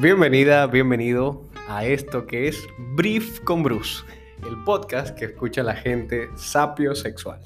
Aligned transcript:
Bienvenida, 0.00 0.66
bienvenido 0.66 1.42
a 1.68 1.84
esto 1.84 2.26
que 2.26 2.48
es 2.48 2.66
Brief 2.96 3.40
con 3.40 3.62
Bruce, 3.62 4.02
el 4.48 4.56
podcast 4.64 5.14
que 5.14 5.26
escucha 5.26 5.62
la 5.62 5.74
gente 5.74 6.30
sapiosexual. 6.36 7.38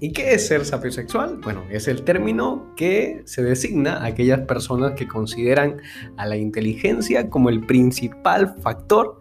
¿Y 0.00 0.10
qué 0.10 0.32
es 0.32 0.46
ser 0.46 0.64
sapiosexual? 0.64 1.36
Bueno, 1.42 1.62
es 1.70 1.88
el 1.88 2.00
término 2.00 2.72
que 2.74 3.20
se 3.26 3.42
designa 3.42 3.98
a 3.98 4.06
aquellas 4.06 4.40
personas 4.46 4.92
que 4.92 5.06
consideran 5.06 5.82
a 6.16 6.24
la 6.24 6.38
inteligencia 6.38 7.28
como 7.28 7.50
el 7.50 7.66
principal 7.66 8.54
factor 8.62 9.20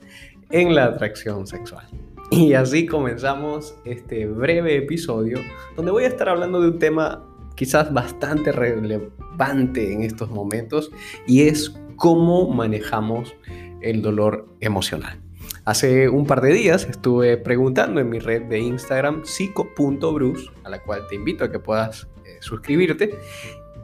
en 0.49 0.73
la 0.73 0.85
atracción 0.85 1.47
sexual. 1.47 1.85
Y 2.31 2.53
así 2.53 2.85
comenzamos 2.85 3.75
este 3.83 4.25
breve 4.25 4.77
episodio 4.77 5.39
donde 5.75 5.91
voy 5.91 6.05
a 6.05 6.07
estar 6.07 6.29
hablando 6.29 6.61
de 6.61 6.69
un 6.69 6.79
tema 6.79 7.25
quizás 7.55 7.91
bastante 7.91 8.53
relevante 8.53 9.91
en 9.91 10.03
estos 10.03 10.29
momentos 10.29 10.89
y 11.27 11.41
es 11.41 11.73
cómo 11.99 12.47
manejamos 12.49 13.35
el 13.81 14.01
dolor 14.01 14.47
emocional. 14.61 15.21
Hace 15.65 16.09
un 16.09 16.25
par 16.25 16.41
de 16.41 16.53
días 16.53 16.87
estuve 16.89 17.37
preguntando 17.37 17.99
en 17.99 18.09
mi 18.09 18.17
red 18.17 18.43
de 18.43 18.59
Instagram 18.59 19.25
psico.bruce, 19.25 20.49
a 20.63 20.69
la 20.69 20.81
cual 20.81 21.05
te 21.07 21.15
invito 21.15 21.43
a 21.43 21.51
que 21.51 21.59
puedas 21.59 22.07
eh, 22.25 22.37
suscribirte. 22.39 23.19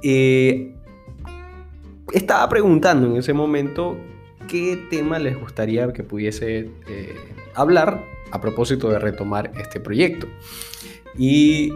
Eh, 0.02 0.74
estaba 2.14 2.48
preguntando 2.50 3.08
en 3.08 3.18
ese 3.18 3.34
momento 3.34 3.98
qué 4.48 4.88
tema 4.90 5.20
les 5.20 5.40
gustaría 5.40 5.92
que 5.92 6.04
pudiese 6.04 6.72
eh, 6.88 7.16
hablar 7.54 8.04
a 8.32 8.42
propósito 8.42 8.90
de 8.90 8.98
retomar 8.98 9.52
este 9.60 9.80
proyecto 9.80 10.28
y 11.18 11.72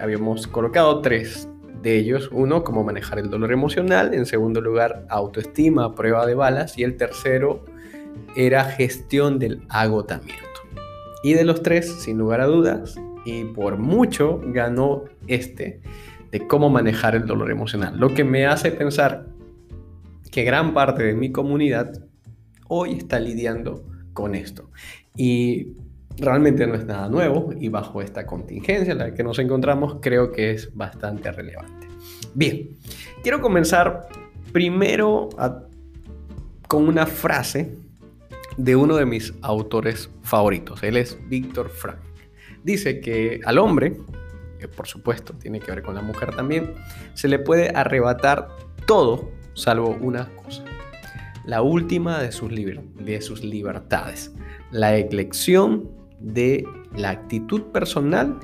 habíamos 0.00 0.46
colocado 0.46 1.00
tres 1.00 1.48
de 1.82 1.96
ellos. 1.96 2.28
Uno, 2.32 2.64
cómo 2.64 2.84
manejar 2.84 3.18
el 3.18 3.30
dolor 3.30 3.52
emocional. 3.52 4.14
En 4.14 4.26
segundo 4.26 4.60
lugar, 4.60 5.06
autoestima, 5.08 5.94
prueba 5.94 6.26
de 6.26 6.34
balas. 6.34 6.78
Y 6.78 6.84
el 6.84 6.96
tercero 6.96 7.64
era 8.36 8.64
gestión 8.64 9.38
del 9.38 9.62
agotamiento. 9.68 10.44
Y 11.22 11.34
de 11.34 11.44
los 11.44 11.62
tres, 11.62 11.90
sin 12.02 12.18
lugar 12.18 12.40
a 12.40 12.46
dudas, 12.46 12.96
y 13.24 13.44
por 13.44 13.78
mucho, 13.78 14.40
ganó 14.46 15.04
este 15.26 15.80
de 16.30 16.46
cómo 16.46 16.70
manejar 16.70 17.14
el 17.14 17.26
dolor 17.26 17.50
emocional. 17.50 17.98
Lo 17.98 18.14
que 18.14 18.24
me 18.24 18.46
hace 18.46 18.70
pensar 18.70 19.26
que 20.30 20.44
gran 20.44 20.74
parte 20.74 21.02
de 21.02 21.14
mi 21.14 21.32
comunidad 21.32 21.92
hoy 22.68 22.92
está 22.92 23.18
lidiando 23.18 23.84
con 24.12 24.34
esto. 24.34 24.70
Y 25.16 25.72
realmente 26.18 26.66
no 26.66 26.74
es 26.74 26.84
nada 26.84 27.08
nuevo 27.08 27.50
y 27.58 27.68
bajo 27.68 28.00
esta 28.00 28.26
contingencia 28.26 28.92
en 28.92 28.98
la 28.98 29.14
que 29.14 29.22
nos 29.22 29.38
encontramos 29.38 29.98
creo 30.00 30.32
que 30.32 30.50
es 30.50 30.74
bastante 30.74 31.30
relevante. 31.30 31.88
Bien, 32.34 32.70
quiero 33.22 33.40
comenzar 33.40 34.08
primero 34.52 35.28
con 36.68 36.88
una 36.88 37.06
frase 37.06 37.74
de 38.56 38.76
uno 38.76 38.96
de 38.96 39.06
mis 39.06 39.34
autores 39.42 40.10
favoritos. 40.22 40.82
Él 40.82 40.96
es 40.96 41.18
Víctor 41.28 41.68
Frank. 41.68 41.98
Dice 42.64 43.00
que 43.00 43.40
al 43.44 43.58
hombre, 43.58 43.96
que 44.58 44.68
por 44.68 44.86
supuesto 44.86 45.34
tiene 45.34 45.60
que 45.60 45.70
ver 45.70 45.82
con 45.82 45.94
la 45.94 46.02
mujer 46.02 46.34
también, 46.34 46.74
se 47.14 47.28
le 47.28 47.38
puede 47.38 47.70
arrebatar 47.74 48.48
todo 48.86 49.30
salvo 49.54 49.96
una 50.00 50.28
cosa. 50.36 50.64
La 51.44 51.62
última 51.62 52.20
de 52.20 52.32
sus, 52.32 52.50
de 52.50 53.20
sus 53.20 53.44
libertades, 53.44 54.32
la 54.70 54.96
elección 54.96 55.88
de 56.20 56.64
la 56.94 57.10
actitud 57.10 57.62
personal 57.64 58.38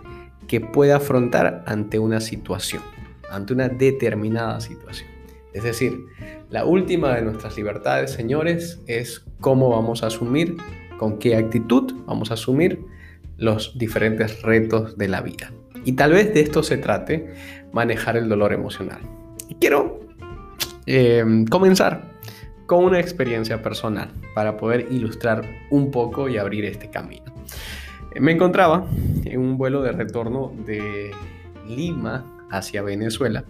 que 0.47 0.61
puede 0.61 0.93
afrontar 0.93 1.65
ante 1.67 1.99
una 1.99 2.21
situación, 2.21 2.83
ante 3.31 3.53
una 3.53 3.69
determinada 3.69 4.61
situación. 4.61 5.09
Es 5.53 5.65
decir, 5.65 6.07
la 6.51 6.65
última 6.65 7.15
de 7.15 7.23
nuestras 7.23 7.57
libertades, 7.57 8.11
señores, 8.11 8.81
es 8.87 9.25
cómo 9.41 9.71
vamos 9.71 10.03
a 10.03 10.07
asumir, 10.07 10.57
con 10.99 11.19
qué 11.19 11.37
actitud 11.37 11.93
vamos 12.07 12.31
a 12.31 12.35
asumir 12.35 12.85
los 13.37 13.77
diferentes 13.79 14.43
retos 14.43 14.97
de 14.97 15.09
la 15.09 15.21
vida. 15.21 15.53
Y 15.85 15.93
tal 15.93 16.13
vez 16.13 16.33
de 16.33 16.41
esto 16.41 16.63
se 16.63 16.79
trate 16.79 17.35
manejar 17.73 18.17
el 18.17 18.29
dolor 18.29 18.53
emocional. 18.53 19.01
Y 19.49 19.55
quiero 19.57 20.01
eh, 20.87 21.25
comenzar 21.51 22.13
con 22.67 22.85
una 22.85 23.01
experiencia 23.01 23.63
personal 23.63 24.11
para 24.35 24.57
poder 24.57 24.87
ilustrar 24.91 25.45
un 25.71 25.91
poco 25.91 26.29
y 26.29 26.39
abrir 26.39 26.65
este 26.65 26.89
camino. 26.89 27.32
Me 28.21 28.33
encontraba 28.33 28.87
en 29.25 29.41
un 29.41 29.57
vuelo 29.57 29.83
de 29.83 29.93
retorno 29.93 30.53
de 30.67 31.13
Lima 31.67 32.25
hacia 32.51 32.83
Venezuela 32.83 33.45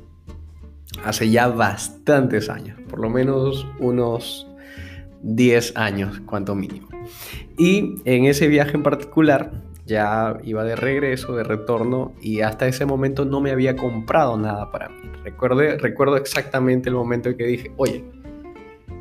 hace 1.05 1.31
ya 1.31 1.49
bastantes 1.49 2.49
años, 2.49 2.79
por 2.89 3.01
lo 3.01 3.11
menos 3.11 3.67
unos 3.79 4.47
10 5.23 5.77
años, 5.77 6.21
cuanto 6.27 6.55
mínimo. 6.55 6.89
Y 7.59 7.97
en 8.05 8.27
ese 8.27 8.49
viaje 8.49 8.77
en 8.77 8.83
particular 8.83 9.53
ya 9.87 10.39
iba 10.45 10.65
de 10.65 10.77
regreso, 10.77 11.35
de 11.35 11.45
retorno, 11.45 12.13
y 12.21 12.41
hasta 12.41 12.67
ese 12.67 12.87
momento 12.87 13.25
no 13.25 13.41
me 13.41 13.51
había 13.51 13.77
comprado 13.77 14.37
nada 14.37 14.71
para 14.71 14.89
mí. 14.89 15.03
Recuerdo, 15.25 15.61
recuerdo 15.79 16.17
exactamente 16.17 16.89
el 16.89 16.95
momento 16.95 17.29
en 17.29 17.37
que 17.37 17.45
dije, 17.45 17.73
oye, 17.77 18.05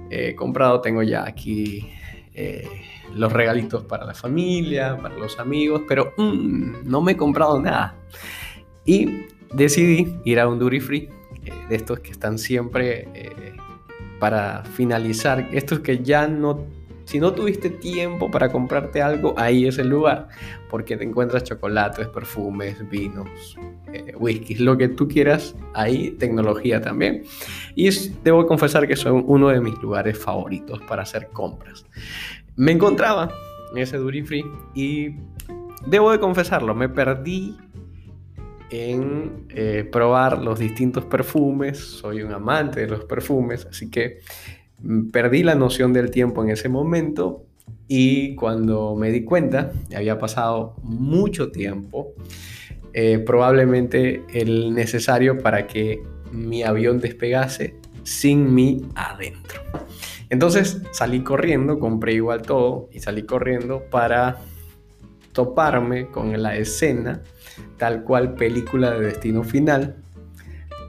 he 0.10 0.36
comprado, 0.36 0.82
tengo 0.82 1.04
ya 1.04 1.26
aquí 1.26 1.90
eh, 2.34 2.68
los 3.16 3.32
regalitos 3.32 3.84
para 3.84 4.06
la 4.06 4.14
familia, 4.14 4.98
para 4.98 5.16
los 5.16 5.40
amigos, 5.40 5.84
pero 5.88 6.14
mm, 6.18 6.90
no 6.90 7.02
me 7.02 7.14
he 7.14 7.18
comprado 7.18 7.60
nada. 7.60 7.96
Y 8.86 9.26
decidí 9.54 10.16
ir 10.24 10.40
a 10.40 10.48
un 10.48 10.60
duty 10.60 10.80
free, 10.80 11.10
eh, 11.44 11.52
de 11.70 11.76
estos 11.76 12.00
que 12.00 12.12
están 12.12 12.38
siempre 12.38 13.08
eh, 13.14 13.54
para 14.20 14.64
finalizar, 14.64 15.50
estos 15.52 15.80
que 15.80 16.04
ya 16.04 16.28
no, 16.28 16.66
si 17.06 17.20
no 17.20 17.34
tuviste 17.34 17.70
tiempo 17.70 18.30
para 18.30 18.52
comprarte 18.52 19.02
algo, 19.02 19.34
ahí 19.38 19.66
es 19.66 19.80
el 19.80 19.90
lugar, 19.90 20.28
porque 20.70 20.96
te 20.96 21.04
encuentras 21.04 21.44
chocolates, 21.44 22.08
perfumes, 22.08 22.88
vinos, 22.90 23.58
eh, 23.92 24.14
whisky, 24.18 24.56
lo 24.56 24.78
que 24.78 24.90
tú 24.90 25.08
quieras, 25.08 25.56
ahí 25.74 26.12
tecnología 26.12 26.80
también. 26.80 27.24
Y 27.76 27.90
debo 28.24 28.46
confesar 28.46 28.88
que 28.88 28.96
son 28.96 29.24
uno 29.26 29.50
de 29.50 29.60
mis 29.60 29.78
lugares 29.82 30.18
favoritos 30.18 30.80
para 30.84 31.02
hacer 31.02 31.30
compras 31.30 31.86
me 32.56 32.72
encontraba 32.72 33.32
en 33.72 33.78
ese 33.78 33.98
duty 33.98 34.22
free 34.24 34.46
y 34.74 35.16
debo 35.86 36.12
de 36.12 36.20
confesarlo, 36.20 36.76
me 36.76 36.90
perdí 36.90 37.56
en 38.70 39.48
eh, 39.50 39.88
probar 39.92 40.42
los 40.42 40.60
distintos 40.60 41.06
perfumes, 41.06 41.78
soy 41.78 42.22
un 42.24 42.32
amante 42.32 42.82
de 42.82 42.88
los 42.88 43.04
perfumes, 43.04 43.68
así 43.70 43.90
que 43.90 44.20
mm, 44.80 45.10
perdí 45.10 45.44
la 45.44 45.56
noción 45.56 45.92
del 45.94 46.10
tiempo 46.10 46.44
en 46.44 46.50
ese 46.52 46.70
momento 46.70 47.46
y 47.88 48.36
cuando 48.36 48.96
me 48.96 49.12
di 49.12 49.26
cuenta, 49.26 49.72
había 49.94 50.18
pasado 50.18 50.76
mucho 50.84 51.52
tiempo, 51.52 52.14
eh, 52.94 53.20
probablemente 53.20 54.24
el 54.34 54.74
necesario 54.74 55.40
para 55.40 55.68
que 55.68 56.02
mi 56.32 56.64
avión 56.64 57.00
despegase 57.00 57.76
sin 58.04 58.54
mí 58.54 58.86
adentro. 58.96 59.62
Entonces 60.32 60.82
salí 60.92 61.24
corriendo, 61.24 61.78
compré 61.78 62.14
igual 62.14 62.42
todo 62.42 62.90
y 62.92 63.02
salí 63.02 63.24
corriendo 63.24 63.84
para 63.92 64.38
toparme 65.34 66.08
con 66.08 66.42
la 66.42 66.56
escena 66.56 67.22
tal 67.78 68.04
cual 68.04 68.34
película 68.36 68.92
de 68.92 69.08
destino 69.08 69.44
final, 69.44 69.98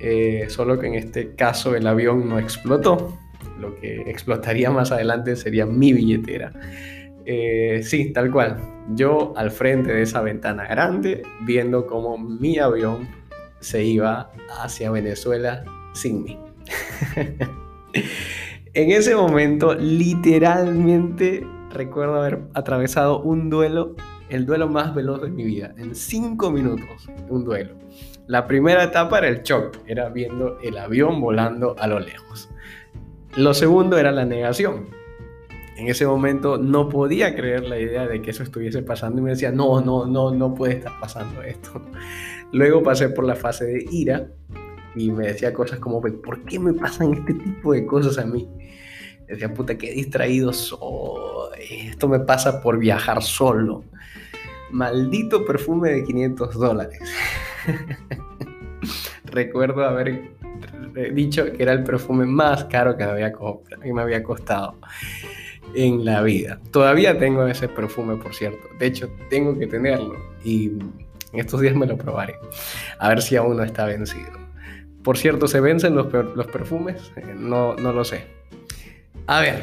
eh, 0.01 0.47
solo 0.49 0.79
que 0.79 0.87
en 0.87 0.95
este 0.95 1.35
caso 1.35 1.75
el 1.75 1.87
avión 1.87 2.29
no 2.29 2.39
explotó, 2.39 3.19
lo 3.59 3.75
que 3.77 4.03
explotaría 4.03 4.71
más 4.71 4.93
adelante 4.93 5.35
sería 5.35 5.67
mi 5.67 5.93
billetera. 5.93 6.53
Eh, 7.25 7.81
sí, 7.83 8.13
tal 8.13 8.31
cual, 8.31 8.59
yo 8.95 9.33
al 9.37 9.51
frente 9.51 9.93
de 9.93 10.03
esa 10.03 10.21
ventana 10.21 10.67
grande 10.67 11.23
viendo 11.41 11.87
cómo 11.87 12.17
mi 12.17 12.59
avión 12.59 13.09
se 13.61 13.85
iba 13.85 14.31
hacia 14.61 14.91
Venezuela 14.91 15.65
sin 15.95 16.23
mí. 16.23 16.39
En 18.75 18.91
ese 18.91 19.15
momento, 19.15 19.75
literalmente 19.75 21.47
recuerdo 21.71 22.17
haber 22.17 22.41
atravesado 22.55 23.21
un 23.21 23.51
duelo, 23.51 23.95
el 24.31 24.47
duelo 24.47 24.67
más 24.67 24.95
veloz 24.95 25.21
de 25.21 25.29
mi 25.29 25.45
vida, 25.45 25.75
en 25.77 25.95
cinco 25.95 26.51
minutos, 26.51 27.07
un 27.29 27.45
duelo. 27.45 27.75
La 28.29 28.47
primera 28.47 28.85
etapa 28.85 29.19
era 29.19 29.29
el 29.29 29.43
shock, 29.43 29.77
era 29.87 30.09
viendo 30.09 30.59
el 30.63 30.79
avión 30.79 31.21
volando 31.21 31.77
a 31.79 31.87
lo 31.87 32.01
lejos. 32.01 32.49
Lo 33.37 33.53
segundo 33.53 33.99
era 33.99 34.11
la 34.11 34.25
negación. 34.25 34.89
En 35.77 35.89
ese 35.89 36.07
momento 36.07 36.57
no 36.57 36.89
podía 36.89 37.35
creer 37.35 37.65
la 37.65 37.79
idea 37.79 38.07
de 38.07 38.23
que 38.23 38.31
eso 38.31 38.43
estuviese 38.43 38.83
pasando 38.83 39.21
y 39.21 39.25
me 39.25 39.31
decía, 39.31 39.53
no, 39.53 39.83
no, 39.83 40.07
no, 40.07 40.35
no 40.35 40.55
puede 40.55 40.77
estar 40.77 40.93
pasando 40.99 41.43
esto. 41.43 41.83
Luego 42.53 42.83
pasé 42.83 43.11
por 43.11 43.27
la 43.27 43.35
fase 43.35 43.67
de 43.67 43.85
ira, 43.91 44.29
y 44.95 45.11
me 45.11 45.29
decía 45.29 45.53
cosas 45.53 45.79
como, 45.79 46.01
¿por 46.01 46.45
qué 46.45 46.59
me 46.59 46.73
pasan 46.73 47.15
este 47.15 47.35
tipo 47.35 47.73
de 47.73 47.87
cosas 47.87 48.19
a 48.19 48.27
mí? 48.27 48.49
Decía, 49.27 49.53
puta, 49.53 49.79
qué 49.79 49.93
distraído 49.93 50.53
soy. 50.53 51.89
Esto 51.89 52.09
me 52.09 52.21
pasa 52.21 52.61
por 52.61 52.79
viajar 52.79 53.23
solo. 53.23 53.85
Maldito 54.71 55.45
perfume 55.45 55.91
de 55.91 56.05
500 56.05 56.55
dólares. 56.55 57.01
Recuerdo 59.25 59.85
haber 59.85 60.33
dicho 61.15 61.51
que 61.53 61.63
era 61.63 61.73
el 61.73 61.85
perfume 61.85 62.27
más 62.27 62.65
caro 62.65 62.97
que 62.97 63.05
me 63.05 63.11
había, 63.11 63.33
que 63.33 63.93
me 63.93 64.03
había 64.03 64.23
costado 64.23 64.77
en 65.75 66.05
la 66.05 66.23
vida. 66.23 66.61
Todavía 66.71 67.19
tengo 67.19 67.47
ese 67.47 67.69
perfume, 67.69 68.17
por 68.17 68.35
cierto. 68.35 68.69
De 68.79 68.87
hecho, 68.87 69.11
tengo 69.31 69.59
que 69.59 69.67
tenerlo 69.67 70.17
y 70.45 70.67
en 70.67 71.41
estos 71.41 71.61
días 71.61 71.75
me 71.75 71.87
lo 71.87 71.97
probaré. 71.97 72.37
A 72.99 73.09
ver 73.09 73.23
si 73.23 73.37
aún 73.37 73.57
no 73.57 73.63
está 73.63 73.87
vencido. 73.87 74.42
Por 75.03 75.19
cierto, 75.19 75.49
¿se 75.49 75.61
vencen 75.61 75.95
los, 75.95 76.13
los 76.13 76.47
perfumes? 76.47 77.13
Eh, 77.17 77.35
no, 77.37 77.75
no 77.75 77.93
lo 77.93 78.05
sé. 78.05 78.25
A 79.27 79.41
ver, 79.41 79.63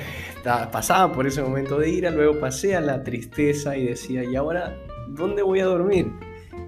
pasaba 0.71 1.13
por 1.13 1.27
ese 1.27 1.41
momento 1.41 1.77
de 1.77 1.89
ira, 1.89 2.11
luego 2.11 2.39
pasé 2.39 2.75
a 2.75 2.81
la 2.81 3.03
tristeza 3.03 3.77
y 3.77 3.85
decía, 3.85 4.23
¿y 4.23 4.35
ahora 4.35 4.77
dónde 5.09 5.41
voy 5.41 5.59
a 5.59 5.65
dormir? 5.65 6.11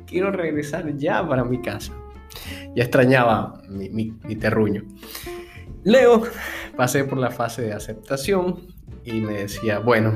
Quiero 0.06 0.32
regresar 0.32 0.96
ya 0.98 1.28
para 1.28 1.44
mi 1.44 1.62
casa. 1.62 1.94
Ya 2.76 2.84
extrañaba 2.84 3.62
mi, 3.70 3.90
mi 3.90 4.36
terruño. 4.36 4.84
Luego 5.84 6.24
pasé 6.76 7.04
por 7.04 7.18
la 7.18 7.32
fase 7.32 7.64
de 7.64 7.74
aceptación 7.74 8.68
y 9.04 9.14
me 9.14 9.34
decía, 9.34 9.80
bueno, 9.80 10.14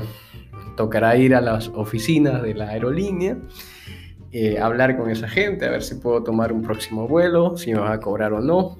tocará 0.76 1.16
ir 1.16 1.34
a 1.34 1.40
las 1.40 1.68
oficinas 1.68 2.42
de 2.42 2.54
la 2.54 2.68
aerolínea, 2.68 3.38
eh, 4.32 4.58
hablar 4.58 4.96
con 4.96 5.10
esa 5.10 5.28
gente, 5.28 5.66
a 5.66 5.70
ver 5.70 5.82
si 5.82 5.96
puedo 5.96 6.22
tomar 6.22 6.52
un 6.52 6.62
próximo 6.62 7.06
vuelo, 7.08 7.56
si 7.56 7.72
me 7.72 7.80
va 7.80 7.92
a 7.92 8.00
cobrar 8.00 8.32
o 8.32 8.40
no, 8.40 8.78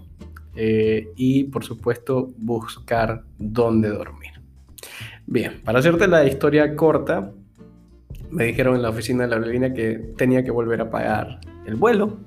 eh, 0.55 1.09
y 1.17 1.45
por 1.45 1.65
supuesto 1.65 2.33
buscar 2.37 3.23
dónde 3.39 3.89
dormir. 3.89 4.33
Bien, 5.27 5.61
para 5.65 5.81
hacerte 5.81 6.07
la 6.07 6.25
historia 6.25 6.77
corta, 6.77 7.33
me 8.31 8.45
dijeron 8.45 8.77
en 8.77 8.83
la 8.83 8.91
oficina 8.91 9.25
de 9.25 9.31
la 9.31 9.37
aerolínea 9.37 9.73
que 9.73 10.13
tenía 10.17 10.45
que 10.45 10.51
volver 10.51 10.81
a 10.81 10.91
pagar 10.91 11.41
el 11.67 11.75
vuelo. 11.75 12.19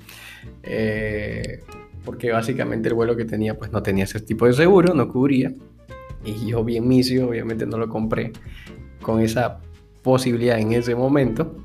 Eh, 0.64 1.62
porque 2.06 2.32
básicamente 2.32 2.90
el 2.90 2.96
vuelo 2.96 3.16
que 3.16 3.26
tenía 3.26 3.58
pues 3.58 3.72
no 3.72 3.84
tenía 3.84 4.06
ese 4.06 4.20
tipo 4.20 4.46
de 4.46 4.54
seguro, 4.54 4.94
no 4.94 5.08
cubría. 5.10 5.54
Y 6.26 6.48
yo 6.48 6.64
bien 6.64 6.88
misio, 6.88 7.30
obviamente 7.30 7.66
no 7.66 7.78
lo 7.78 7.88
compré 7.88 8.32
con 9.02 9.22
esa 9.22 9.60
posibilidad 10.02 10.60
en 10.60 10.74
ese 10.74 10.96
momento. 10.96 11.56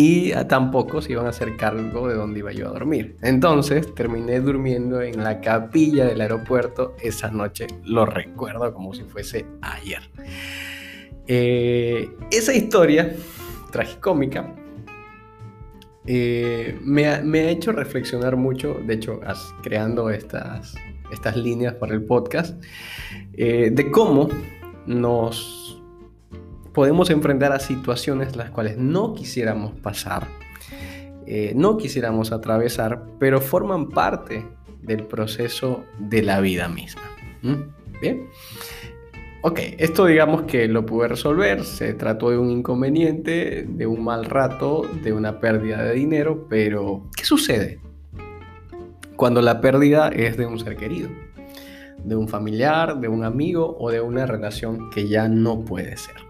Y 0.00 0.30
tampoco 0.46 1.02
se 1.02 1.10
iban 1.10 1.26
a 1.26 1.30
hacer 1.30 1.56
cargo 1.56 2.06
de 2.06 2.14
dónde 2.14 2.38
iba 2.38 2.52
yo 2.52 2.68
a 2.68 2.70
dormir. 2.70 3.16
Entonces 3.20 3.92
terminé 3.96 4.38
durmiendo 4.38 5.02
en 5.02 5.24
la 5.24 5.40
capilla 5.40 6.04
del 6.04 6.20
aeropuerto 6.20 6.94
esa 7.02 7.32
noche. 7.32 7.66
Lo 7.82 8.06
recuerdo 8.06 8.72
como 8.72 8.94
si 8.94 9.02
fuese 9.02 9.44
ayer. 9.60 10.08
Eh, 11.26 12.08
esa 12.30 12.54
historia 12.54 13.12
tragicómica 13.72 14.54
eh, 16.06 16.78
me, 16.84 17.06
ha, 17.08 17.50
hecho 17.50 17.72
reflexionar 17.72 18.36
mucho, 18.36 18.74
de 18.86 18.94
hecho, 18.94 19.18
creando 19.64 20.10
estas, 20.10 20.76
estas 21.10 21.36
líneas 21.36 21.74
para 21.74 21.94
el 21.94 22.04
podcast, 22.04 22.62
eh, 23.32 23.70
de 23.72 23.90
cómo 23.90 24.28
nos 24.86 25.67
podemos 26.78 27.10
enfrentar 27.10 27.50
a 27.50 27.58
situaciones 27.58 28.36
las 28.36 28.50
cuales 28.50 28.78
no 28.78 29.12
quisiéramos 29.12 29.74
pasar, 29.80 30.28
eh, 31.26 31.52
no 31.56 31.76
quisiéramos 31.76 32.30
atravesar, 32.30 33.02
pero 33.18 33.40
forman 33.40 33.88
parte 33.88 34.46
del 34.80 35.02
proceso 35.02 35.82
de 35.98 36.22
la 36.22 36.38
vida 36.38 36.68
misma. 36.68 37.02
Bien. 38.00 38.28
Ok, 39.42 39.58
esto 39.78 40.06
digamos 40.06 40.42
que 40.42 40.68
lo 40.68 40.86
pude 40.86 41.08
resolver, 41.08 41.64
se 41.64 41.94
trató 41.94 42.30
de 42.30 42.38
un 42.38 42.48
inconveniente, 42.48 43.66
de 43.68 43.86
un 43.88 44.04
mal 44.04 44.24
rato, 44.24 44.88
de 45.02 45.12
una 45.12 45.40
pérdida 45.40 45.82
de 45.82 45.94
dinero, 45.94 46.46
pero 46.48 47.08
¿qué 47.16 47.24
sucede 47.24 47.80
cuando 49.16 49.42
la 49.42 49.60
pérdida 49.60 50.10
es 50.10 50.36
de 50.36 50.46
un 50.46 50.60
ser 50.60 50.76
querido? 50.76 51.08
De 52.04 52.14
un 52.14 52.28
familiar, 52.28 53.00
de 53.00 53.08
un 53.08 53.24
amigo 53.24 53.76
o 53.80 53.90
de 53.90 54.00
una 54.00 54.26
relación 54.26 54.90
que 54.90 55.08
ya 55.08 55.28
no 55.28 55.64
puede 55.64 55.96
ser. 55.96 56.27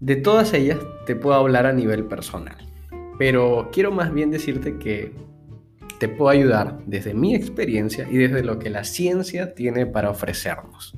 De 0.00 0.16
todas 0.16 0.52
ellas 0.52 0.78
te 1.06 1.16
puedo 1.16 1.36
hablar 1.36 1.66
a 1.66 1.72
nivel 1.72 2.04
personal, 2.04 2.56
pero 3.18 3.70
quiero 3.72 3.92
más 3.92 4.12
bien 4.12 4.30
decirte 4.30 4.78
que 4.78 5.12
te 5.98 6.08
puedo 6.08 6.30
ayudar 6.30 6.78
desde 6.86 7.14
mi 7.14 7.34
experiencia 7.34 8.06
y 8.10 8.16
desde 8.18 8.44
lo 8.44 8.58
que 8.58 8.70
la 8.70 8.84
ciencia 8.84 9.54
tiene 9.54 9.86
para 9.86 10.10
ofrecernos. 10.10 10.94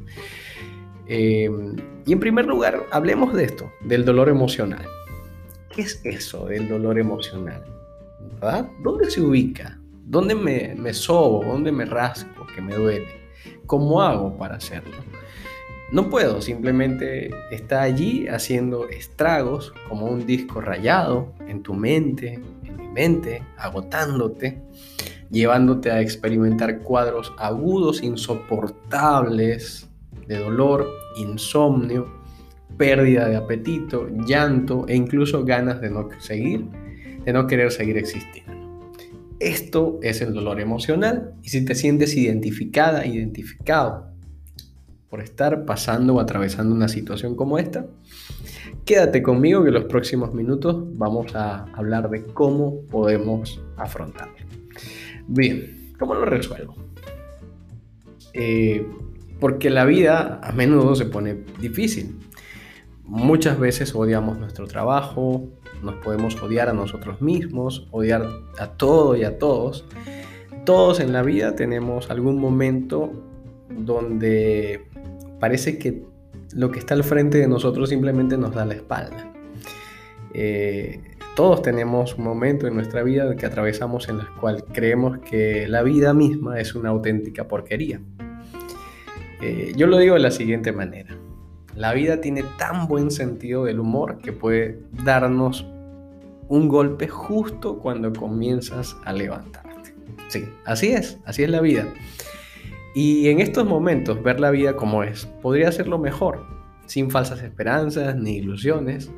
Em, 1.06 1.76
y 2.04 2.12
en 2.12 2.20
primer 2.20 2.46
lugar, 2.46 2.84
hablemos 2.90 3.32
de 3.34 3.44
esto, 3.44 3.72
del 3.82 4.04
dolor 4.04 4.28
emocional. 4.28 4.84
¿Qué 5.70 5.82
es 5.82 6.00
eso 6.04 6.46
del 6.46 6.68
dolor 6.68 6.98
emocional? 6.98 7.64
¿Dónde 8.82 9.10
se 9.10 9.20
ubica? 9.20 9.78
¿Dónde 10.04 10.34
me, 10.34 10.94
sobo? 10.94 11.44
¿Dónde 11.44 11.72
me 11.72 11.84
rasco? 11.84 12.46
que 12.54 12.60
me 12.60 12.74
duele? 12.74 13.06
¿Cómo 13.66 14.02
hago 14.02 14.36
para 14.36 14.56
hacerlo? 14.56 14.96
No 15.90 16.10
puedo, 16.10 16.42
simplemente 16.42 17.30
está 17.50 17.80
allí 17.80 18.28
haciendo 18.28 18.90
estragos 18.90 19.72
como 19.88 20.06
un 20.06 20.26
disco 20.26 20.60
rayado 20.60 21.32
en 21.46 21.62
tu 21.62 21.72
mente, 21.72 22.34
en 22.64 22.76
mi 22.76 22.88
mente, 22.88 23.42
agotándote, 23.56 24.60
llevándote 25.30 25.90
a 25.90 26.02
experimentar 26.02 26.80
cuadros 26.80 27.32
agudos, 27.38 28.02
insoportables, 28.02 29.88
de 30.26 30.38
dolor, 30.38 30.86
insomnio, 31.16 32.06
pérdida 32.76 33.26
de 33.26 33.36
apetito, 33.36 34.08
llanto 34.26 34.84
e 34.88 34.94
incluso 34.94 35.42
ganas 35.42 35.80
de 35.80 35.88
no 35.88 36.10
seguir, 36.20 36.66
de 37.24 37.32
no 37.32 37.46
querer 37.46 37.72
seguir 37.72 37.96
existiendo. 37.96 38.52
Esto 39.40 39.98
es 40.02 40.20
el 40.20 40.34
dolor 40.34 40.60
emocional 40.60 41.32
y 41.42 41.48
si 41.48 41.64
te 41.64 41.74
sientes 41.74 42.14
identificada, 42.14 43.06
identificado 43.06 44.17
por 45.10 45.20
estar 45.20 45.64
pasando 45.64 46.14
o 46.14 46.20
atravesando 46.20 46.74
una 46.74 46.88
situación 46.88 47.34
como 47.34 47.58
esta, 47.58 47.86
quédate 48.84 49.22
conmigo 49.22 49.62
que 49.62 49.68
en 49.68 49.74
los 49.74 49.84
próximos 49.84 50.34
minutos 50.34 50.76
vamos 50.98 51.34
a 51.34 51.64
hablar 51.74 52.10
de 52.10 52.24
cómo 52.24 52.82
podemos 52.90 53.60
afrontarlo. 53.76 54.36
Bien, 55.26 55.94
¿cómo 55.98 56.14
lo 56.14 56.24
resuelvo? 56.24 56.76
Eh, 58.34 58.86
porque 59.40 59.70
la 59.70 59.84
vida 59.84 60.40
a 60.42 60.52
menudo 60.52 60.94
se 60.94 61.06
pone 61.06 61.44
difícil. 61.60 62.18
Muchas 63.04 63.58
veces 63.58 63.94
odiamos 63.94 64.38
nuestro 64.38 64.66
trabajo, 64.66 65.48
nos 65.82 65.94
podemos 65.96 66.40
odiar 66.42 66.68
a 66.68 66.72
nosotros 66.72 67.22
mismos, 67.22 67.88
odiar 67.90 68.28
a 68.58 68.66
todo 68.72 69.16
y 69.16 69.24
a 69.24 69.38
todos. 69.38 69.86
Todos 70.64 71.00
en 71.00 71.14
la 71.14 71.22
vida 71.22 71.54
tenemos 71.54 72.10
algún 72.10 72.38
momento 72.38 73.12
donde 73.70 74.87
parece 75.40 75.78
que 75.78 76.02
lo 76.54 76.70
que 76.70 76.78
está 76.78 76.94
al 76.94 77.04
frente 77.04 77.38
de 77.38 77.48
nosotros 77.48 77.88
simplemente 77.88 78.36
nos 78.38 78.54
da 78.54 78.64
la 78.64 78.74
espalda. 78.74 79.32
Eh, 80.34 81.00
todos 81.36 81.62
tenemos 81.62 82.16
un 82.16 82.24
momento 82.24 82.66
en 82.66 82.74
nuestra 82.74 83.02
vida 83.02 83.36
que 83.36 83.46
atravesamos 83.46 84.08
en 84.08 84.20
el 84.20 84.28
cual 84.40 84.64
creemos 84.72 85.18
que 85.18 85.68
la 85.68 85.82
vida 85.82 86.12
misma 86.12 86.60
es 86.60 86.74
una 86.74 86.88
auténtica 86.90 87.46
porquería. 87.46 88.00
Eh, 89.40 89.72
yo 89.76 89.86
lo 89.86 89.98
digo 89.98 90.14
de 90.14 90.20
la 90.20 90.30
siguiente 90.30 90.72
manera. 90.72 91.16
La 91.76 91.92
vida 91.92 92.20
tiene 92.20 92.42
tan 92.58 92.88
buen 92.88 93.12
sentido 93.12 93.64
del 93.64 93.78
humor 93.78 94.18
que 94.18 94.32
puede 94.32 94.80
darnos 95.04 95.64
un 96.48 96.66
golpe 96.66 97.06
justo 97.06 97.78
cuando 97.78 98.12
comienzas 98.12 98.96
a 99.04 99.12
levantarte. 99.12 99.94
Sí, 100.28 100.48
así 100.64 100.88
es, 100.88 101.18
así 101.24 101.44
es 101.44 101.50
la 101.50 101.60
vida. 101.60 101.86
Y 103.00 103.28
en 103.28 103.38
estos 103.38 103.64
momentos 103.64 104.20
ver 104.24 104.40
la 104.40 104.50
vida 104.50 104.74
como 104.74 105.04
es 105.04 105.24
podría 105.40 105.70
ser 105.70 105.86
lo 105.86 106.00
mejor, 106.00 106.44
sin 106.86 107.12
falsas 107.12 107.40
esperanzas 107.44 108.16
ni 108.16 108.38
ilusiones, 108.38 109.08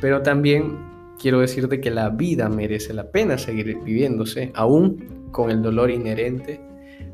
pero 0.00 0.22
también 0.22 0.76
quiero 1.20 1.38
decirte 1.38 1.80
que 1.80 1.92
la 1.92 2.10
vida 2.10 2.48
merece 2.48 2.92
la 2.92 3.12
pena 3.12 3.38
seguir 3.38 3.78
viviéndose, 3.84 4.50
aún 4.56 5.28
con 5.30 5.52
el 5.52 5.62
dolor 5.62 5.92
inherente 5.92 6.60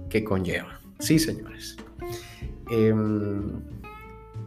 que 0.08 0.24
conlleva. 0.24 0.80
Sí, 0.98 1.18
señores. 1.18 1.76
Em, 2.70 3.60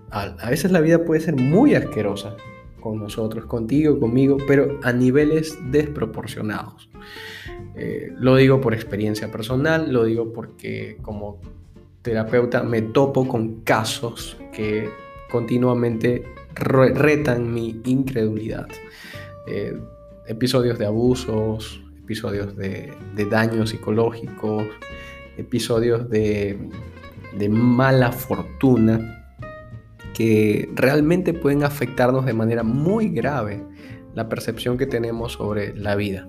a, 0.10 0.50
veces 0.50 0.72
la 0.72 0.82
vida 0.82 1.06
puede 1.06 1.22
ser 1.22 1.36
muy 1.36 1.76
asquerosa 1.76 2.36
con 2.80 2.98
nosotros, 2.98 3.46
contigo, 3.46 4.00
conmigo, 4.00 4.38
pero 4.48 4.80
a 4.82 4.92
niveles 4.94 5.56
desproporcionados. 5.70 6.91
Eh, 7.76 8.12
lo 8.18 8.36
digo 8.36 8.62
por 8.62 8.74
experiencia 8.74 9.32
personal, 9.32 9.92
lo 9.92 10.06
digo 10.06 10.34
porque 10.34 10.98
como 11.02 11.40
terapeuta 12.02 12.64
me 12.64 12.82
topo 12.82 13.28
con 13.28 13.62
casos 13.62 14.38
que 14.54 14.90
continuamente 15.30 16.24
retan 16.56 17.54
mi 17.54 17.82
incredulidad. 17.86 18.68
Eh, 19.48 19.78
episodios 20.28 20.78
de 20.78 20.86
abusos, 20.86 21.82
episodios 22.00 22.56
de, 22.56 22.94
de 23.16 23.26
daños 23.26 23.70
psicológicos, 23.70 24.66
episodios 25.38 26.10
de 26.10 26.58
de 27.38 27.50
mala 27.50 28.12
fortuna 28.12 29.36
que 30.14 30.70
realmente 30.76 31.34
pueden 31.34 31.64
afectarnos 31.64 32.26
de 32.26 32.34
manera 32.34 32.64
muy 32.64 33.10
grave 33.10 33.64
la 34.14 34.28
percepción 34.28 34.78
que 34.78 34.86
tenemos 34.86 35.34
sobre 35.34 35.76
la 35.76 35.96
vida. 35.96 36.28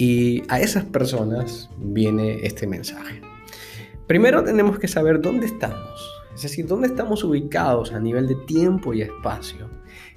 Y 0.00 0.44
a 0.48 0.58
esas 0.58 0.86
personas 0.86 1.68
viene 1.76 2.46
este 2.46 2.66
mensaje. 2.66 3.20
Primero 4.06 4.42
tenemos 4.42 4.78
que 4.78 4.88
saber 4.88 5.20
dónde 5.20 5.44
estamos, 5.44 6.10
es 6.34 6.40
decir, 6.40 6.66
dónde 6.66 6.86
estamos 6.86 7.22
ubicados 7.22 7.92
a 7.92 8.00
nivel 8.00 8.26
de 8.26 8.34
tiempo 8.34 8.94
y 8.94 9.02
espacio. 9.02 9.68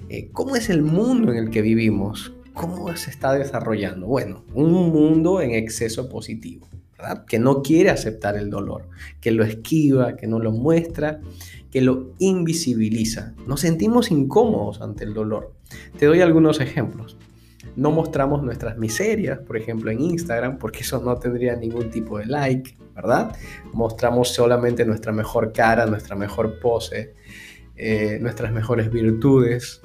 Eh, 0.08 0.30
¿Cómo 0.32 0.56
es 0.56 0.70
el 0.70 0.80
mundo 0.80 1.32
en 1.32 1.36
el 1.36 1.50
que 1.50 1.60
vivimos? 1.60 2.32
¿Cómo 2.54 2.96
se 2.96 3.10
está 3.10 3.34
desarrollando? 3.34 4.06
Bueno, 4.06 4.42
un 4.54 4.72
mundo 4.72 5.42
en 5.42 5.50
exceso 5.50 6.08
positivo, 6.08 6.66
¿verdad? 6.96 7.26
Que 7.26 7.38
no 7.38 7.60
quiere 7.60 7.90
aceptar 7.90 8.38
el 8.38 8.48
dolor, 8.48 8.88
que 9.20 9.32
lo 9.32 9.44
esquiva, 9.44 10.16
que 10.16 10.26
no 10.26 10.38
lo 10.38 10.50
muestra, 10.50 11.20
que 11.70 11.82
lo 11.82 12.14
invisibiliza. 12.20 13.34
Nos 13.46 13.60
sentimos 13.60 14.10
incómodos 14.10 14.80
ante 14.80 15.04
el 15.04 15.12
dolor. 15.12 15.52
Te 15.98 16.06
doy 16.06 16.22
algunos 16.22 16.58
ejemplos. 16.60 17.18
No 17.76 17.90
mostramos 17.90 18.42
nuestras 18.42 18.78
miserias, 18.78 19.38
por 19.40 19.56
ejemplo, 19.56 19.90
en 19.90 20.00
Instagram, 20.00 20.58
porque 20.58 20.80
eso 20.80 21.02
no 21.02 21.16
tendría 21.16 21.56
ningún 21.56 21.90
tipo 21.90 22.18
de 22.18 22.26
like, 22.26 22.76
¿verdad? 22.94 23.36
Mostramos 23.72 24.32
solamente 24.32 24.84
nuestra 24.84 25.12
mejor 25.12 25.52
cara, 25.52 25.86
nuestra 25.86 26.14
mejor 26.16 26.60
pose, 26.60 27.14
eh, 27.76 28.18
nuestras 28.20 28.52
mejores 28.52 28.90
virtudes. 28.90 29.82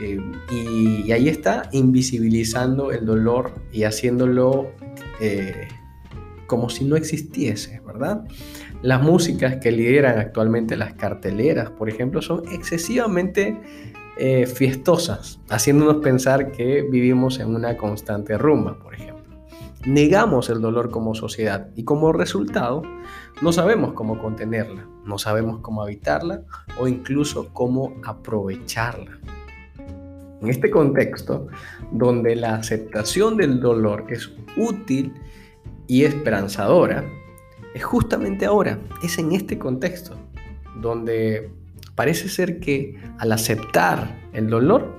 Eh, 0.00 0.18
y, 0.50 1.12
ahí 1.12 1.28
está 1.28 1.68
invisibilizando 1.72 2.90
el 2.90 3.04
dolor 3.04 3.52
y 3.72 3.84
haciéndolo 3.84 4.72
eh, 5.20 5.68
como 6.46 6.70
si 6.70 6.84
no 6.84 6.96
existiese, 6.96 7.80
¿verdad? 7.86 8.24
Las 8.82 9.02
músicas 9.02 9.56
que 9.56 9.70
lideran 9.70 10.18
actualmente 10.18 10.76
las 10.76 10.94
carteleras, 10.94 11.70
por 11.70 11.88
ejemplo, 11.88 12.22
son 12.22 12.42
excesivamente 12.50 13.56
eh, 14.22 14.44
fiestosas, 14.44 15.40
haciéndonos 15.48 16.02
pensar 16.02 16.52
que 16.52 16.82
vivimos 16.82 17.38
en 17.38 17.54
una 17.54 17.78
constante 17.78 18.36
rumba, 18.36 18.78
por 18.78 18.94
ejemplo. 18.94 19.24
Negamos 19.86 20.50
el 20.50 20.60
dolor 20.60 20.90
como 20.90 21.14
sociedad 21.14 21.68
y 21.74 21.84
como 21.84 22.12
resultado 22.12 22.82
no 23.40 23.50
sabemos 23.50 23.94
cómo 23.94 24.18
contenerla, 24.18 24.86
no 25.06 25.16
sabemos 25.16 25.60
cómo 25.60 25.88
evitarla 25.88 26.42
o 26.78 26.86
incluso 26.86 27.48
cómo 27.54 27.94
aprovecharla. 28.04 29.18
En 30.42 30.48
este 30.48 30.70
contexto, 30.70 31.46
donde 31.90 32.36
la 32.36 32.56
aceptación 32.56 33.38
del 33.38 33.58
dolor 33.58 34.04
es 34.10 34.30
útil 34.58 35.14
y 35.86 36.04
esperanzadora, 36.04 37.06
es 37.72 37.82
justamente 37.82 38.44
ahora, 38.44 38.78
es 39.02 39.16
en 39.16 39.32
este 39.32 39.58
contexto, 39.58 40.14
donde 40.76 41.50
parece 42.00 42.30
ser 42.30 42.60
que 42.60 42.98
al 43.18 43.30
aceptar 43.30 44.16
el 44.32 44.48
dolor 44.48 44.96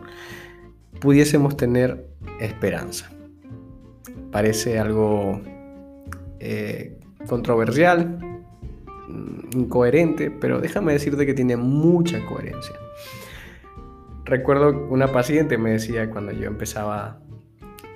pudiésemos 1.00 1.58
tener 1.58 2.06
esperanza. 2.40 3.10
Parece 4.32 4.78
algo 4.78 5.42
eh, 6.40 7.00
controversial, 7.26 8.20
mm, 9.08 9.58
incoherente, 9.58 10.30
pero 10.30 10.62
déjame 10.62 10.94
decirte 10.94 11.26
que 11.26 11.34
tiene 11.34 11.58
mucha 11.58 12.24
coherencia. 12.28 12.76
Recuerdo 14.24 14.88
una 14.92 15.08
paciente 15.08 15.58
me 15.58 15.72
decía 15.72 16.08
cuando 16.08 16.32
yo 16.34 16.46
empezaba 16.46 17.18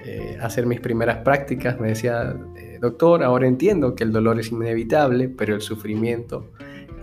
eh, 0.03 0.39
a 0.41 0.47
hacer 0.47 0.65
mis 0.65 0.79
primeras 0.79 1.17
prácticas, 1.17 1.79
me 1.79 1.89
decía, 1.89 2.35
eh, 2.57 2.79
doctor, 2.81 3.23
ahora 3.23 3.45
entiendo 3.45 3.93
que 3.93 4.03
el 4.03 4.11
dolor 4.11 4.39
es 4.39 4.51
inevitable, 4.51 5.29
pero 5.29 5.53
el 5.53 5.61
sufrimiento 5.61 6.49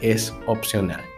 es 0.01 0.35
opcional. 0.49 1.12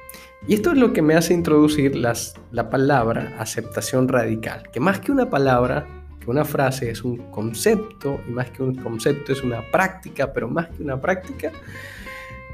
Y 0.46 0.54
esto 0.54 0.72
es 0.72 0.78
lo 0.78 0.92
que 0.92 1.00
me 1.00 1.14
hace 1.14 1.32
introducir 1.32 1.96
las, 1.96 2.34
la 2.52 2.68
palabra 2.68 3.34
aceptación 3.38 4.08
radical, 4.08 4.68
que 4.70 4.78
más 4.78 5.00
que 5.00 5.10
una 5.10 5.30
palabra, 5.30 5.86
que 6.20 6.30
una 6.30 6.44
frase 6.44 6.90
es 6.90 7.02
un 7.02 7.16
concepto, 7.30 8.20
y 8.28 8.30
más 8.30 8.50
que 8.50 8.62
un 8.62 8.74
concepto 8.74 9.32
es 9.32 9.42
una 9.42 9.62
práctica, 9.70 10.34
pero 10.34 10.48
más 10.48 10.68
que 10.68 10.82
una 10.82 11.00
práctica, 11.00 11.50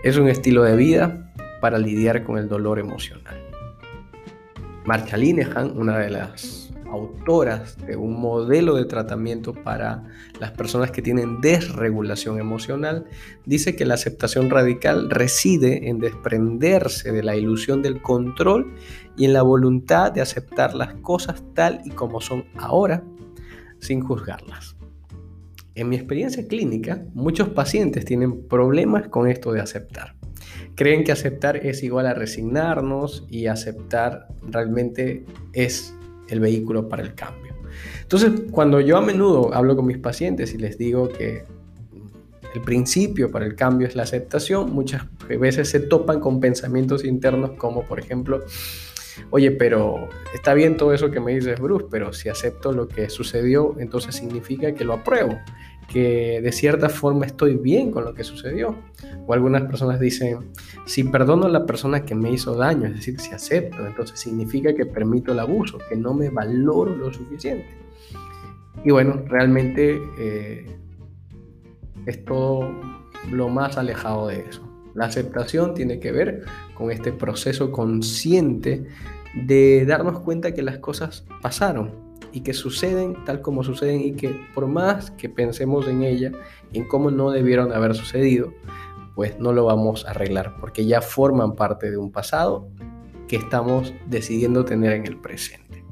es 0.04 0.16
un 0.16 0.28
estilo 0.28 0.62
de 0.62 0.76
vida 0.76 1.32
para 1.60 1.78
lidiar 1.78 2.22
con 2.22 2.38
el 2.38 2.48
dolor 2.48 2.78
emocional. 2.78 3.36
Marcha 4.84 5.16
Linehan, 5.16 5.76
una 5.76 5.98
de 5.98 6.10
las 6.10 6.69
autoras 6.90 7.76
de 7.86 7.96
un 7.96 8.20
modelo 8.20 8.74
de 8.74 8.84
tratamiento 8.84 9.52
para 9.52 10.04
las 10.38 10.50
personas 10.52 10.90
que 10.90 11.02
tienen 11.02 11.40
desregulación 11.40 12.38
emocional, 12.38 13.06
dice 13.46 13.76
que 13.76 13.86
la 13.86 13.94
aceptación 13.94 14.50
radical 14.50 15.10
reside 15.10 15.88
en 15.88 15.98
desprenderse 15.98 17.12
de 17.12 17.22
la 17.22 17.36
ilusión 17.36 17.82
del 17.82 18.02
control 18.02 18.74
y 19.16 19.24
en 19.24 19.32
la 19.32 19.42
voluntad 19.42 20.12
de 20.12 20.20
aceptar 20.20 20.74
las 20.74 20.94
cosas 20.94 21.42
tal 21.54 21.80
y 21.84 21.90
como 21.90 22.20
son 22.20 22.44
ahora, 22.56 23.02
sin 23.78 24.00
juzgarlas. 24.00 24.76
En 25.74 25.88
mi 25.88 25.96
experiencia 25.96 26.46
clínica, 26.46 27.04
muchos 27.14 27.48
pacientes 27.50 28.04
tienen 28.04 28.46
problemas 28.48 29.08
con 29.08 29.28
esto 29.28 29.52
de 29.52 29.60
aceptar. 29.60 30.16
Creen 30.74 31.04
que 31.04 31.12
aceptar 31.12 31.56
es 31.56 31.82
igual 31.82 32.06
a 32.06 32.14
resignarnos 32.14 33.26
y 33.28 33.46
aceptar 33.46 34.28
realmente 34.42 35.24
es 35.52 35.94
el 36.30 36.40
vehículo 36.40 36.88
para 36.88 37.02
el 37.02 37.14
cambio. 37.14 37.54
Entonces, 38.02 38.32
cuando 38.50 38.80
yo 38.80 38.96
a 38.96 39.00
menudo 39.00 39.54
hablo 39.54 39.76
con 39.76 39.86
mis 39.86 39.98
pacientes 39.98 40.54
y 40.54 40.58
les 40.58 40.76
digo 40.76 41.08
que 41.08 41.44
el 42.54 42.60
principio 42.62 43.30
para 43.30 43.46
el 43.46 43.54
cambio 43.54 43.86
es 43.86 43.94
la 43.94 44.02
aceptación, 44.02 44.72
muchas 44.72 45.04
veces 45.28 45.68
se 45.68 45.80
topan 45.80 46.18
con 46.20 46.40
pensamientos 46.40 47.04
internos 47.04 47.52
como, 47.52 47.84
por 47.84 48.00
ejemplo, 48.00 48.44
oye, 49.30 49.52
pero 49.52 50.08
está 50.34 50.54
bien 50.54 50.76
todo 50.76 50.92
eso 50.92 51.10
que 51.10 51.20
me 51.20 51.34
dices, 51.34 51.60
Bruce, 51.60 51.86
pero 51.90 52.12
si 52.12 52.28
acepto 52.28 52.72
lo 52.72 52.88
que 52.88 53.08
sucedió, 53.08 53.76
entonces 53.78 54.16
significa 54.16 54.74
que 54.74 54.84
lo 54.84 54.94
apruebo 54.94 55.38
que 55.90 56.40
de 56.40 56.52
cierta 56.52 56.88
forma 56.88 57.26
estoy 57.26 57.56
bien 57.56 57.90
con 57.90 58.04
lo 58.04 58.14
que 58.14 58.22
sucedió. 58.22 58.76
O 59.26 59.34
algunas 59.34 59.62
personas 59.62 59.98
dicen, 59.98 60.50
si 60.86 61.04
perdono 61.04 61.46
a 61.46 61.48
la 61.48 61.66
persona 61.66 62.04
que 62.04 62.14
me 62.14 62.30
hizo 62.30 62.54
daño, 62.54 62.86
es 62.86 62.94
decir, 62.94 63.20
si 63.20 63.32
acepto, 63.32 63.84
entonces 63.86 64.18
significa 64.18 64.74
que 64.74 64.86
permito 64.86 65.32
el 65.32 65.40
abuso, 65.40 65.78
que 65.88 65.96
no 65.96 66.14
me 66.14 66.30
valoro 66.30 66.94
lo 66.94 67.12
suficiente. 67.12 67.66
Y 68.84 68.92
bueno, 68.92 69.24
realmente 69.26 70.00
eh, 70.18 70.66
es 72.06 72.24
todo 72.24 72.70
lo 73.30 73.48
más 73.48 73.76
alejado 73.76 74.28
de 74.28 74.44
eso. 74.48 74.66
La 74.94 75.06
aceptación 75.06 75.74
tiene 75.74 75.98
que 75.98 76.12
ver 76.12 76.44
con 76.74 76.90
este 76.90 77.12
proceso 77.12 77.72
consciente 77.72 78.86
de 79.34 79.84
darnos 79.86 80.20
cuenta 80.20 80.54
que 80.54 80.62
las 80.62 80.78
cosas 80.78 81.26
pasaron, 81.42 82.09
y 82.32 82.40
que 82.40 82.54
suceden 82.54 83.24
tal 83.24 83.40
como 83.42 83.62
suceden 83.62 84.00
y 84.00 84.12
que 84.12 84.40
por 84.54 84.66
más 84.66 85.10
que 85.12 85.28
pensemos 85.28 85.88
en 85.88 86.02
ella 86.02 86.32
en 86.72 86.86
cómo 86.86 87.10
no 87.10 87.30
debieron 87.30 87.72
haber 87.72 87.94
sucedido, 87.94 88.52
pues 89.14 89.38
no 89.38 89.52
lo 89.52 89.64
vamos 89.64 90.06
a 90.06 90.10
arreglar 90.10 90.56
porque 90.60 90.86
ya 90.86 91.00
forman 91.00 91.54
parte 91.54 91.90
de 91.90 91.96
un 91.96 92.10
pasado 92.10 92.68
que 93.28 93.36
estamos 93.36 93.94
decidiendo 94.06 94.64
tener 94.64 94.92
en 94.92 95.06
el 95.06 95.16
presente. 95.16 95.84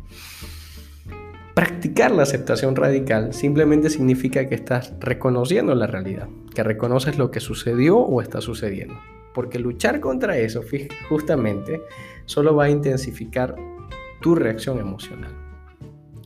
Practicar 1.55 2.13
la 2.13 2.23
aceptación 2.23 2.77
radical 2.77 3.35
simplemente 3.35 3.91
significa 3.91 4.49
que 4.49 4.55
estás 4.55 4.95
reconociendo 5.01 5.75
la 5.75 5.89
realidad, 5.89 6.29
que 6.55 6.63
reconoces 6.63 7.19
lo 7.19 7.31
que 7.31 7.41
sucedió 7.41 7.99
o 7.99 8.23
está 8.23 8.41
sucediendo. 8.41 8.95
Porque 9.35 9.59
luchar 9.59 10.01
contra 10.01 10.39
eso 10.39 10.63
justamente 11.09 11.83
solo 12.27 12.55
va 12.55 12.65
a 12.65 12.71
intensificar 12.71 13.57
tu 14.21 14.35
reacción 14.35 14.79
emocional. 14.79 15.48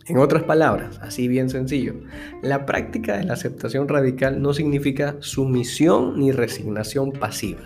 En 0.08 0.18
otras 0.18 0.42
palabras, 0.42 0.98
así 1.00 1.28
bien 1.28 1.48
sencillo, 1.48 1.94
la 2.42 2.66
práctica 2.66 3.16
de 3.16 3.24
la 3.24 3.34
aceptación 3.34 3.86
radical 3.86 4.42
no 4.42 4.52
significa 4.52 5.14
sumisión 5.20 6.18
ni 6.18 6.32
resignación 6.32 7.12
pasiva, 7.12 7.60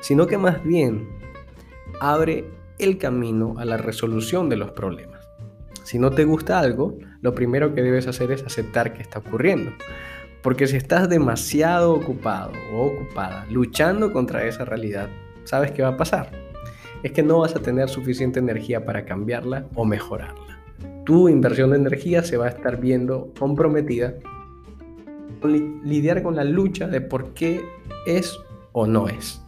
sino 0.00 0.28
que 0.28 0.38
más 0.38 0.62
bien 0.62 1.08
abre 2.00 2.44
el 2.78 2.96
camino 2.96 3.56
a 3.58 3.64
la 3.64 3.76
resolución 3.76 4.48
de 4.48 4.56
los 4.56 4.70
problemas. 4.70 5.28
Si 5.82 5.98
no 5.98 6.10
te 6.12 6.24
gusta 6.24 6.60
algo, 6.60 6.96
lo 7.22 7.34
primero 7.34 7.74
que 7.74 7.82
debes 7.82 8.06
hacer 8.06 8.30
es 8.30 8.44
aceptar 8.44 8.94
que 8.94 9.02
está 9.02 9.18
ocurriendo. 9.18 9.72
Porque 10.42 10.68
si 10.68 10.76
estás 10.76 11.08
demasiado 11.08 11.92
ocupado 11.92 12.52
o 12.72 12.86
ocupada 12.86 13.46
luchando 13.50 14.12
contra 14.12 14.44
esa 14.46 14.64
realidad, 14.64 15.08
¿sabes 15.42 15.72
qué 15.72 15.82
va 15.82 15.88
a 15.88 15.96
pasar? 15.96 16.30
Es 17.02 17.12
que 17.12 17.22
no 17.22 17.40
vas 17.40 17.56
a 17.56 17.60
tener 17.60 17.88
suficiente 17.88 18.38
energía 18.38 18.84
para 18.84 19.04
cambiarla 19.04 19.66
o 19.74 19.84
mejorarla 19.84 20.43
tu 21.04 21.28
inversión 21.28 21.70
de 21.70 21.76
energía 21.76 22.22
se 22.22 22.36
va 22.36 22.46
a 22.46 22.50
estar 22.50 22.80
viendo 22.80 23.32
comprometida 23.38 24.14
lidiar 25.84 26.22
con 26.22 26.36
la 26.36 26.44
lucha 26.44 26.88
de 26.88 27.02
por 27.02 27.34
qué 27.34 27.60
es 28.06 28.38
o 28.72 28.86
no 28.86 29.08
es, 29.08 29.42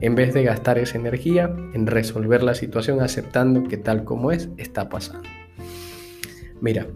en 0.00 0.16
vez 0.16 0.34
de 0.34 0.42
gastar 0.42 0.78
esa 0.78 0.98
energía 0.98 1.54
en 1.72 1.86
resolver 1.86 2.42
la 2.42 2.54
situación 2.54 3.00
aceptando 3.00 3.62
que 3.62 3.76
tal 3.76 4.04
como 4.04 4.32
es 4.32 4.48
está 4.56 4.88
pasando. 4.88 5.28
Mira, 6.60 6.88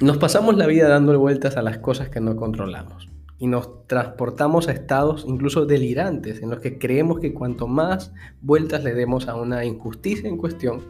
nos 0.00 0.16
pasamos 0.16 0.56
la 0.56 0.66
vida 0.66 0.88
dando 0.88 1.18
vueltas 1.18 1.58
a 1.58 1.62
las 1.62 1.78
cosas 1.78 2.08
que 2.08 2.20
no 2.20 2.36
controlamos 2.36 3.10
y 3.40 3.46
nos 3.46 3.86
transportamos 3.86 4.68
a 4.68 4.72
estados 4.72 5.24
incluso 5.26 5.64
delirantes 5.64 6.42
en 6.42 6.50
los 6.50 6.60
que 6.60 6.78
creemos 6.78 7.20
que 7.20 7.32
cuanto 7.32 7.66
más 7.66 8.12
vueltas 8.42 8.84
le 8.84 8.94
demos 8.94 9.28
a 9.28 9.34
una 9.34 9.64
injusticia 9.64 10.28
en 10.28 10.36
cuestión, 10.36 10.82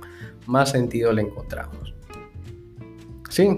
más 0.47 0.73
sentido 0.73 1.13
le 1.13 1.23
encontramos. 1.23 1.95
Sí, 3.31 3.49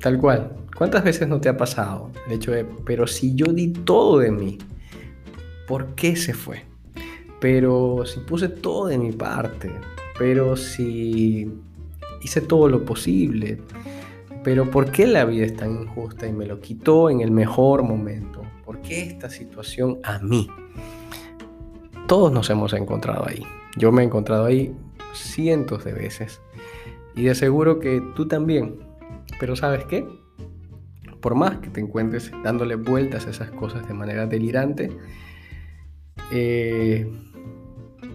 tal 0.00 0.18
cual. 0.18 0.52
¿Cuántas 0.76 1.04
veces 1.04 1.28
no 1.28 1.40
te 1.40 1.48
ha 1.48 1.56
pasado 1.56 2.10
el 2.26 2.32
hecho 2.32 2.50
de, 2.50 2.64
pero 2.64 3.06
si 3.06 3.36
yo 3.36 3.52
di 3.52 3.68
todo 3.68 4.18
de 4.18 4.32
mí, 4.32 4.58
¿por 5.68 5.94
qué 5.94 6.16
se 6.16 6.34
fue? 6.34 6.64
Pero 7.40 8.04
si 8.04 8.18
puse 8.20 8.48
todo 8.48 8.86
de 8.86 8.98
mi 8.98 9.12
parte, 9.12 9.70
pero 10.18 10.56
si 10.56 11.48
hice 12.20 12.40
todo 12.40 12.68
lo 12.68 12.84
posible, 12.84 13.60
pero 14.44 14.70
¿por 14.70 14.92
qué 14.92 15.06
la 15.06 15.24
vida 15.24 15.46
es 15.46 15.56
tan 15.56 15.82
injusta 15.82 16.26
y 16.26 16.32
me 16.32 16.44
lo 16.46 16.60
quitó 16.60 17.08
en 17.08 17.22
el 17.22 17.30
mejor 17.30 17.82
momento? 17.82 18.42
¿Por 18.64 18.80
qué 18.82 19.02
esta 19.02 19.30
situación 19.30 19.98
a 20.04 20.18
mí? 20.18 20.48
Todos 22.06 22.30
nos 22.30 22.50
hemos 22.50 22.74
encontrado 22.74 23.26
ahí. 23.26 23.42
Yo 23.78 23.90
me 23.90 24.02
he 24.02 24.04
encontrado 24.04 24.44
ahí 24.44 24.76
cientos 25.14 25.84
de 25.84 25.94
veces. 25.94 26.42
Y 27.16 27.24
de 27.24 27.34
seguro 27.34 27.80
que 27.80 28.02
tú 28.14 28.28
también. 28.28 28.78
Pero 29.40 29.56
¿sabes 29.56 29.84
qué? 29.86 30.06
Por 31.20 31.34
más 31.34 31.58
que 31.58 31.70
te 31.70 31.80
encuentres 31.80 32.30
dándole 32.42 32.76
vueltas 32.76 33.26
a 33.26 33.30
esas 33.30 33.50
cosas 33.50 33.88
de 33.88 33.94
manera 33.94 34.26
delirante, 34.26 34.90
eh, 36.30 37.10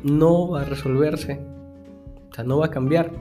no 0.03 0.49
va 0.49 0.61
a 0.61 0.65
resolverse. 0.65 1.39
O 2.29 2.33
sea, 2.35 2.43
no 2.43 2.59
va 2.59 2.67
a 2.67 2.71
cambiar. 2.71 3.11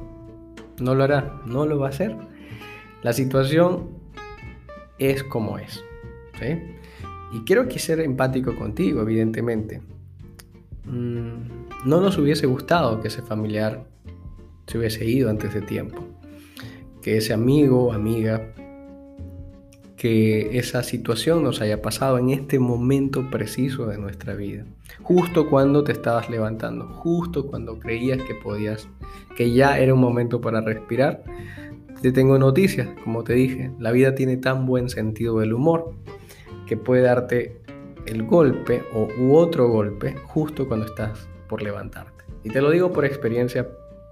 No 0.78 0.94
lo 0.94 1.04
hará. 1.04 1.40
No 1.46 1.64
lo 1.64 1.78
va 1.78 1.86
a 1.86 1.90
hacer. 1.90 2.14
La 3.02 3.12
situación 3.12 3.90
es 4.98 5.22
como 5.22 5.58
es. 5.58 5.84
Y 7.32 7.40
quiero 7.40 7.68
que 7.68 7.78
ser 7.78 8.00
empático 8.00 8.56
contigo, 8.56 9.02
evidentemente. 9.02 9.80
Mm, 10.84 11.86
no 11.86 12.00
nos 12.00 12.16
hubiese 12.18 12.46
gustado 12.46 13.00
que 13.00 13.08
ese 13.08 13.22
familiar 13.22 13.84
se 14.66 14.78
hubiese 14.78 15.04
ido 15.04 15.30
antes 15.30 15.54
de 15.54 15.60
tiempo. 15.60 16.04
Que 17.02 17.18
ese 17.18 17.32
amigo 17.32 17.86
o 17.86 17.92
amiga, 17.92 18.52
que 19.96 20.56
esa 20.58 20.82
situación 20.82 21.42
nos 21.42 21.60
haya 21.60 21.82
pasado 21.82 22.18
en 22.18 22.30
este 22.30 22.58
momento 22.58 23.28
preciso 23.30 23.86
de 23.86 23.98
nuestra 23.98 24.34
vida. 24.34 24.64
Justo 25.02 25.50
cuando 25.50 25.84
te 25.84 25.92
estabas 25.92 26.30
levantando, 26.30 26.86
justo 26.86 27.46
cuando 27.46 27.78
creías 27.78 28.22
que 28.22 28.34
podías, 28.34 28.88
que 29.36 29.52
ya 29.52 29.78
era 29.78 29.94
un 29.94 30.00
momento 30.00 30.40
para 30.40 30.60
respirar. 30.60 31.22
Te 32.00 32.12
tengo 32.12 32.38
noticias, 32.38 32.88
como 33.02 33.24
te 33.24 33.32
dije, 33.32 33.72
la 33.80 33.90
vida 33.90 34.14
tiene 34.14 34.36
tan 34.36 34.66
buen 34.66 34.88
sentido 34.88 35.40
del 35.40 35.52
humor 35.52 35.94
que 36.66 36.76
puede 36.76 37.02
darte 37.02 37.60
el 38.06 38.22
golpe 38.22 38.84
o 38.94 39.08
u 39.18 39.34
otro 39.34 39.68
golpe 39.68 40.14
justo 40.26 40.68
cuando 40.68 40.86
estás 40.86 41.28
por 41.48 41.60
levantarte. 41.60 42.24
Y 42.44 42.50
te 42.50 42.60
lo 42.60 42.70
digo 42.70 42.92
por 42.92 43.04
experiencia 43.04 43.68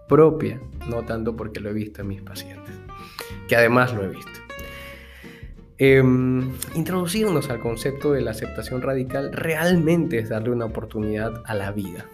propia, 0.08 0.60
no 0.88 1.04
tanto 1.04 1.36
porque 1.36 1.60
lo 1.60 1.70
he 1.70 1.72
visto 1.72 2.02
en 2.02 2.08
mis 2.08 2.22
pacientes, 2.22 2.74
que 3.48 3.54
además 3.54 3.94
lo 3.94 4.02
he 4.02 4.08
visto. 4.08 4.40
Em, 5.78 6.50
introducirnos 6.74 7.50
al 7.50 7.60
concepto 7.60 8.12
de 8.12 8.22
la 8.22 8.32
aceptación 8.32 8.82
radical 8.82 9.32
realmente 9.32 10.18
es 10.18 10.30
darle 10.30 10.50
una 10.50 10.64
oportunidad 10.64 11.42
a 11.44 11.54
la 11.54 11.70
vida, 11.70 12.06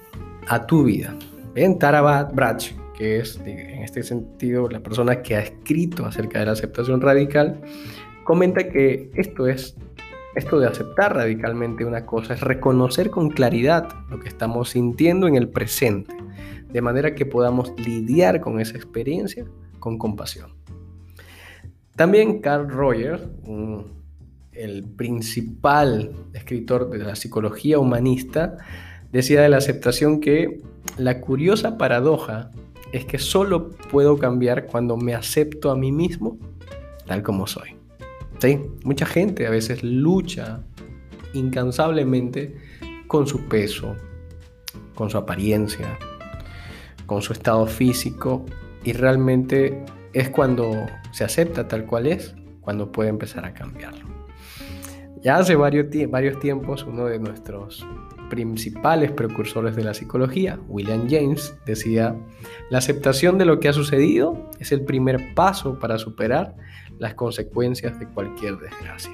a 0.49 0.67
tu 0.67 0.85
vida. 0.85 1.17
Ven, 1.55 1.79
Tara 1.79 2.25
Brach, 2.25 2.73
que 3.03 3.19
es 3.19 3.41
en 3.45 3.83
este 3.83 4.05
sentido 4.05 4.69
la 4.69 4.79
persona 4.79 5.23
que 5.23 5.35
ha 5.35 5.41
escrito 5.41 6.07
acerca 6.07 6.39
de 6.39 6.47
la 6.47 6.53
aceptación 6.53 7.01
radical, 7.01 7.61
comenta 8.23 8.69
que 8.69 9.11
esto 9.17 9.49
es 9.49 9.75
esto 10.37 10.61
de 10.61 10.69
aceptar 10.69 11.17
radicalmente 11.17 11.85
una 11.85 12.07
cosa 12.07 12.35
es 12.35 12.41
reconocer 12.43 13.11
con 13.11 13.31
claridad 13.31 13.89
lo 14.09 14.21
que 14.21 14.29
estamos 14.29 14.71
sintiendo 14.71 15.27
en 15.27 15.35
el 15.35 15.49
presente 15.49 16.15
de 16.73 16.81
manera 16.81 17.17
que 17.17 17.27
podamos 17.27 17.73
lidiar 17.77 18.41
con 18.41 18.61
esa 18.61 18.77
experiencia 18.77 19.47
con 19.81 19.99
compasión. 19.99 20.53
También 21.97 22.41
Carl 22.41 22.71
Rogers, 22.71 23.25
el 24.53 24.85
principal 24.85 26.13
escritor 26.35 26.89
de 26.89 26.99
la 26.99 27.17
psicología 27.17 27.81
humanista, 27.81 28.59
decía 29.11 29.43
de 29.43 29.49
la 29.49 29.57
aceptación 29.57 30.21
que 30.21 30.61
la 30.97 31.21
curiosa 31.21 31.77
paradoja 31.77 32.53
es 32.93 33.07
que 33.07 33.19
solo 33.19 33.71
puedo 33.71 34.19
cambiar 34.19 34.67
cuando 34.67 34.97
me 34.97 35.15
acepto 35.15 35.71
a 35.71 35.77
mí 35.77 35.91
mismo 35.91 36.39
tal 37.07 37.23
como 37.23 37.47
soy. 37.47 37.77
¿Sí? 38.39 38.61
Mucha 38.85 39.07
gente 39.07 39.47
a 39.47 39.51
veces 39.51 39.83
lucha 39.83 40.61
incansablemente 41.33 42.57
con 43.07 43.27
su 43.27 43.49
peso, 43.49 43.97
con 44.95 45.11
su 45.11 45.19
apariencia, 45.19 45.99
con 47.07 47.23
su 47.23 47.33
estado 47.33 47.67
físico 47.67 48.45
y 48.85 48.93
realmente 48.93 49.85
es 50.13 50.29
cuando 50.31 50.87
se 51.13 51.25
acepta 51.25 51.69
tal 51.69 51.87
cual 51.87 52.07
es, 52.07 52.35
cuando 52.61 52.91
puede 52.91 53.11
empezar 53.11 53.45
a 53.45 53.55
cambiarlo. 53.55 54.07
Ya 55.23 55.37
hace 55.37 55.55
varios, 55.55 55.87
varios 56.11 56.41
tiempos 56.41 56.85
uno 56.85 57.07
de 57.07 57.19
nuestros 57.19 57.87
principales 58.33 59.11
precursores 59.11 59.77
de 59.77 59.85
la 59.85 59.93
psicología, 59.93 60.59
William 60.67 61.07
James, 61.07 61.55
decía, 61.67 62.17
la 62.71 62.79
aceptación 62.79 63.37
de 63.37 63.45
lo 63.45 63.61
que 63.61 63.69
ha 63.69 63.75
sucedido 63.75 64.49
es 64.59 64.73
el 64.73 64.87
primer 64.87 65.35
paso 65.35 65.79
para 65.79 65.99
superar 65.99 66.57
las 66.99 67.13
consecuencias 67.13 68.01
de 68.01 68.07
cualquier 68.09 68.57
desgracia. 68.57 69.13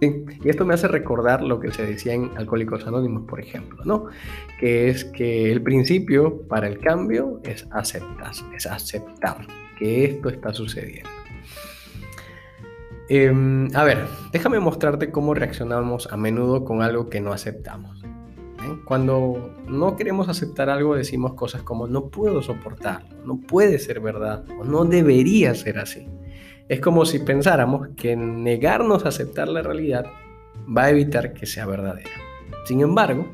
Y 0.00 0.48
esto 0.48 0.64
me 0.64 0.74
hace 0.74 0.86
recordar 0.86 1.42
lo 1.42 1.58
que 1.58 1.72
se 1.72 1.84
decía 1.84 2.12
en 2.12 2.30
Alcohólicos 2.36 2.86
Anónimos, 2.86 3.24
por 3.28 3.40
ejemplo, 3.40 3.84
¿no? 3.84 4.06
Que 4.60 4.90
es 4.90 5.04
que 5.04 5.50
el 5.50 5.60
principio 5.60 6.42
para 6.46 6.68
el 6.68 6.78
cambio 6.78 7.40
es 7.42 7.66
aceptar, 7.72 8.30
es 8.54 8.64
aceptar 8.66 9.44
que 9.76 10.04
esto 10.04 10.28
está 10.28 10.54
sucediendo. 10.54 11.17
Em, 13.10 13.74
a 13.74 13.84
ver, 13.84 14.06
déjame 14.32 14.60
mostrarte 14.60 15.10
cómo 15.10 15.32
reaccionamos 15.32 16.08
a 16.12 16.16
menudo 16.16 16.64
con 16.64 16.82
algo 16.82 17.08
que 17.08 17.20
no 17.20 17.32
aceptamos. 17.32 18.02
¿eh? 18.04 18.78
Cuando 18.84 19.54
no 19.66 19.96
queremos 19.96 20.28
aceptar 20.28 20.68
algo 20.68 20.94
decimos 20.94 21.32
cosas 21.32 21.62
como 21.62 21.86
no 21.86 22.10
puedo 22.10 22.42
soportarlo, 22.42 23.24
no 23.24 23.40
puede 23.40 23.78
ser 23.78 24.00
verdad 24.00 24.44
o 24.60 24.64
no 24.64 24.84
debería 24.84 25.54
ser 25.54 25.78
así. 25.78 26.06
Es 26.68 26.80
como 26.80 27.06
si 27.06 27.20
pensáramos 27.20 27.88
que 27.96 28.14
negarnos 28.14 29.06
a 29.06 29.08
aceptar 29.08 29.48
la 29.48 29.62
realidad 29.62 30.04
va 30.76 30.84
a 30.84 30.90
evitar 30.90 31.32
que 31.32 31.46
sea 31.46 31.64
verdadera. 31.64 32.10
Sin 32.66 32.82
embargo, 32.82 33.26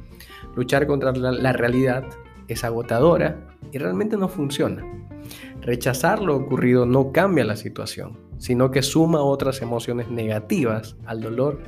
luchar 0.54 0.86
contra 0.86 1.10
la, 1.12 1.52
realidad 1.52 2.04
es 2.46 2.62
agotadora 2.62 3.48
y 3.72 3.78
realmente 3.78 4.16
no 4.16 4.28
funciona. 4.28 4.84
Rechazar 5.60 6.22
lo 6.22 6.36
ocurrido 6.36 6.86
no 6.86 7.10
cambia 7.10 7.44
la 7.44 7.56
situación, 7.56 8.18
sino 8.38 8.70
que 8.70 8.82
suma 8.82 9.22
otras 9.22 9.62
emociones 9.62 10.10
negativas 10.10 10.96
al 11.06 11.20
dolor 11.20 11.60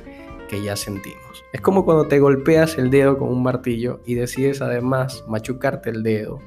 que 0.49 0.63
ya 0.63 0.75
sentimos. 0.75 1.43
Es 1.53 1.61
como 1.61 1.85
cuando 1.85 2.07
te 2.07 2.19
golpeas 2.19 2.77
el 2.77 2.89
dedo 2.89 3.17
con 3.17 3.29
un 3.29 3.43
martillo 3.43 4.01
y 4.05 4.15
decides 4.15 4.61
además 4.61 5.23
machucarte 5.27 5.89
el 5.89 6.03
dedo 6.03 6.39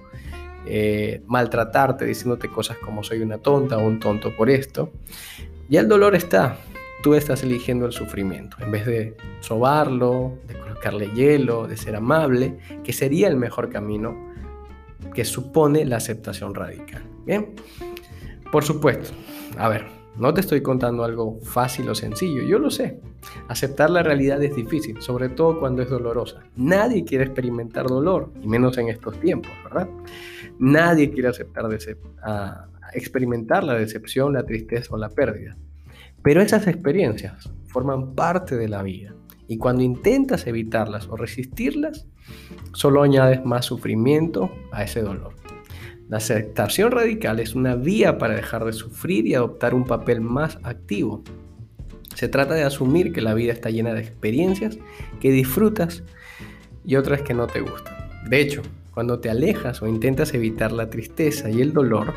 eh, 0.66 1.22
maltratarte 1.26 2.04
diciéndote 2.04 2.48
cosas 2.48 2.76
como 2.78 3.02
soy 3.02 3.22
una 3.22 3.38
tonta 3.38 3.78
o 3.78 3.86
un 3.86 3.98
tonto 3.98 4.36
por 4.36 4.50
esto. 4.50 4.92
Ya 5.68 5.80
el 5.80 5.88
dolor 5.88 6.14
está, 6.14 6.58
tú 7.02 7.14
estás 7.14 7.42
eligiendo 7.42 7.86
el 7.86 7.92
sufrimiento. 7.92 8.56
En 8.60 8.70
vez 8.70 8.84
de 8.86 9.16
sobarlo, 9.40 10.38
de 10.46 10.54
colocarle 10.54 11.10
hielo, 11.14 11.66
de 11.66 11.76
ser 11.76 11.96
amable, 11.96 12.58
que 12.84 12.92
sería 12.92 13.28
el 13.28 13.36
mejor 13.36 13.70
camino 13.70 14.16
que 15.14 15.24
supone 15.24 15.84
la 15.86 15.96
aceptación 15.96 16.54
radical. 16.54 17.02
Bien, 17.24 17.54
por 18.52 18.62
supuesto, 18.64 19.12
a 19.56 19.68
ver, 19.68 19.86
no 20.20 20.34
te 20.34 20.42
estoy 20.42 20.60
contando 20.60 21.02
algo 21.02 21.40
fácil 21.40 21.88
o 21.88 21.94
sencillo, 21.94 22.42
yo 22.42 22.58
lo 22.58 22.70
sé. 22.70 23.00
Aceptar 23.48 23.88
la 23.88 24.02
realidad 24.02 24.42
es 24.42 24.54
difícil, 24.54 25.00
sobre 25.00 25.30
todo 25.30 25.58
cuando 25.58 25.80
es 25.80 25.88
dolorosa. 25.88 26.42
Nadie 26.56 27.04
quiere 27.04 27.24
experimentar 27.24 27.86
dolor, 27.86 28.30
y 28.42 28.46
menos 28.46 28.76
en 28.76 28.88
estos 28.88 29.18
tiempos, 29.18 29.50
¿verdad? 29.64 29.88
Nadie 30.58 31.10
quiere 31.10 31.28
aceptar 31.28 31.64
experimentar 32.92 33.64
la 33.64 33.74
decepción, 33.74 34.34
la 34.34 34.44
tristeza 34.44 34.94
o 34.94 34.98
la 34.98 35.08
pérdida. 35.08 35.56
Pero 36.22 36.42
esas 36.42 36.66
experiencias 36.66 37.50
forman 37.66 38.14
parte 38.14 38.56
de 38.56 38.68
la 38.68 38.82
vida 38.82 39.14
y 39.48 39.56
cuando 39.56 39.82
intentas 39.82 40.46
evitarlas 40.46 41.08
o 41.08 41.16
resistirlas, 41.16 42.06
solo 42.74 43.02
añades 43.02 43.44
más 43.44 43.64
sufrimiento 43.64 44.50
a 44.70 44.84
ese 44.84 45.00
dolor. 45.02 45.39
La 46.10 46.16
aceptación 46.16 46.90
radical 46.90 47.38
es 47.38 47.54
una 47.54 47.76
vía 47.76 48.18
para 48.18 48.34
dejar 48.34 48.64
de 48.64 48.72
sufrir 48.72 49.28
y 49.28 49.34
adoptar 49.34 49.74
un 49.74 49.84
papel 49.84 50.20
más 50.20 50.58
activo. 50.64 51.22
Se 52.16 52.26
trata 52.26 52.54
de 52.54 52.64
asumir 52.64 53.12
que 53.12 53.20
la 53.20 53.32
vida 53.32 53.52
está 53.52 53.70
llena 53.70 53.94
de 53.94 54.00
experiencias 54.00 54.76
que 55.20 55.30
disfrutas 55.30 56.02
y 56.84 56.96
otras 56.96 57.22
que 57.22 57.32
no 57.32 57.46
te 57.46 57.60
gustan. 57.60 57.94
De 58.28 58.40
hecho, 58.40 58.62
cuando 58.92 59.20
te 59.20 59.30
alejas 59.30 59.82
o 59.82 59.86
intentas 59.86 60.34
evitar 60.34 60.72
la 60.72 60.90
tristeza 60.90 61.48
y 61.48 61.60
el 61.60 61.72
dolor, 61.72 62.12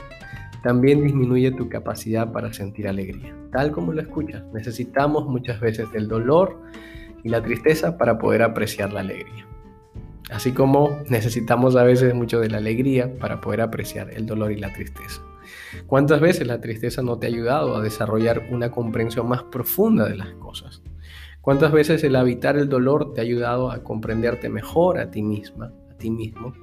también 0.64 1.04
disminuye 1.04 1.52
tu 1.52 1.70
capacidad 1.70 2.32
para 2.32 2.52
sentir 2.52 2.88
alegría. 2.88 3.36
Tal 3.52 3.72
como 3.72 3.94
lo 3.94 4.02
escuchas, 4.02 4.44
necesitamos 4.56 5.28
muchas 5.28 5.60
veces 5.60 5.92
del 5.92 6.08
dolor 6.08 6.60
y 7.24 7.30
la 7.30 7.44
tristeza 7.44 7.96
para 7.96 8.18
poder 8.18 8.42
apreciar 8.42 8.92
la 8.92 9.02
alegría. 9.02 9.46
Así 10.30 10.54
como 10.54 11.02
necesitamos 11.10 11.76
a 11.76 11.84
veces 11.84 12.14
mucho 12.14 12.40
de 12.40 12.50
la 12.50 12.58
alegría 12.58 13.18
para 13.20 13.42
poder 13.42 13.62
apreciar 13.62 14.12
el 14.12 14.26
dolor 14.26 14.52
y 14.52 14.58
la 14.58 14.72
tristeza. 14.74 15.22
¿Cuántas 15.88 16.22
veces 16.22 16.48
la 16.48 16.62
tristeza 16.62 17.02
no 17.02 17.18
te 17.18 17.28
ha 17.28 17.30
ayudado 17.30 17.76
a 17.76 17.82
desarrollar 17.82 18.48
una 18.52 18.72
comprensión 18.72 19.28
más 19.28 19.44
profunda 19.44 20.08
de 20.08 20.16
las 20.16 20.30
cosas? 20.36 20.82
¿Cuántas 21.42 21.72
veces 21.74 22.04
el 22.04 22.16
evitar 22.16 22.58
el 22.58 22.70
dolor 22.70 23.14
te 23.14 23.20
ha 23.20 23.24
ayudado 23.24 23.70
a 23.70 23.84
comprenderte 23.84 24.48
mejor 24.48 24.98
a 24.98 25.12
ti 25.12 25.22
misma, 25.22 25.74
a 25.92 25.98
ti 25.98 26.10
mismo 26.10 26.54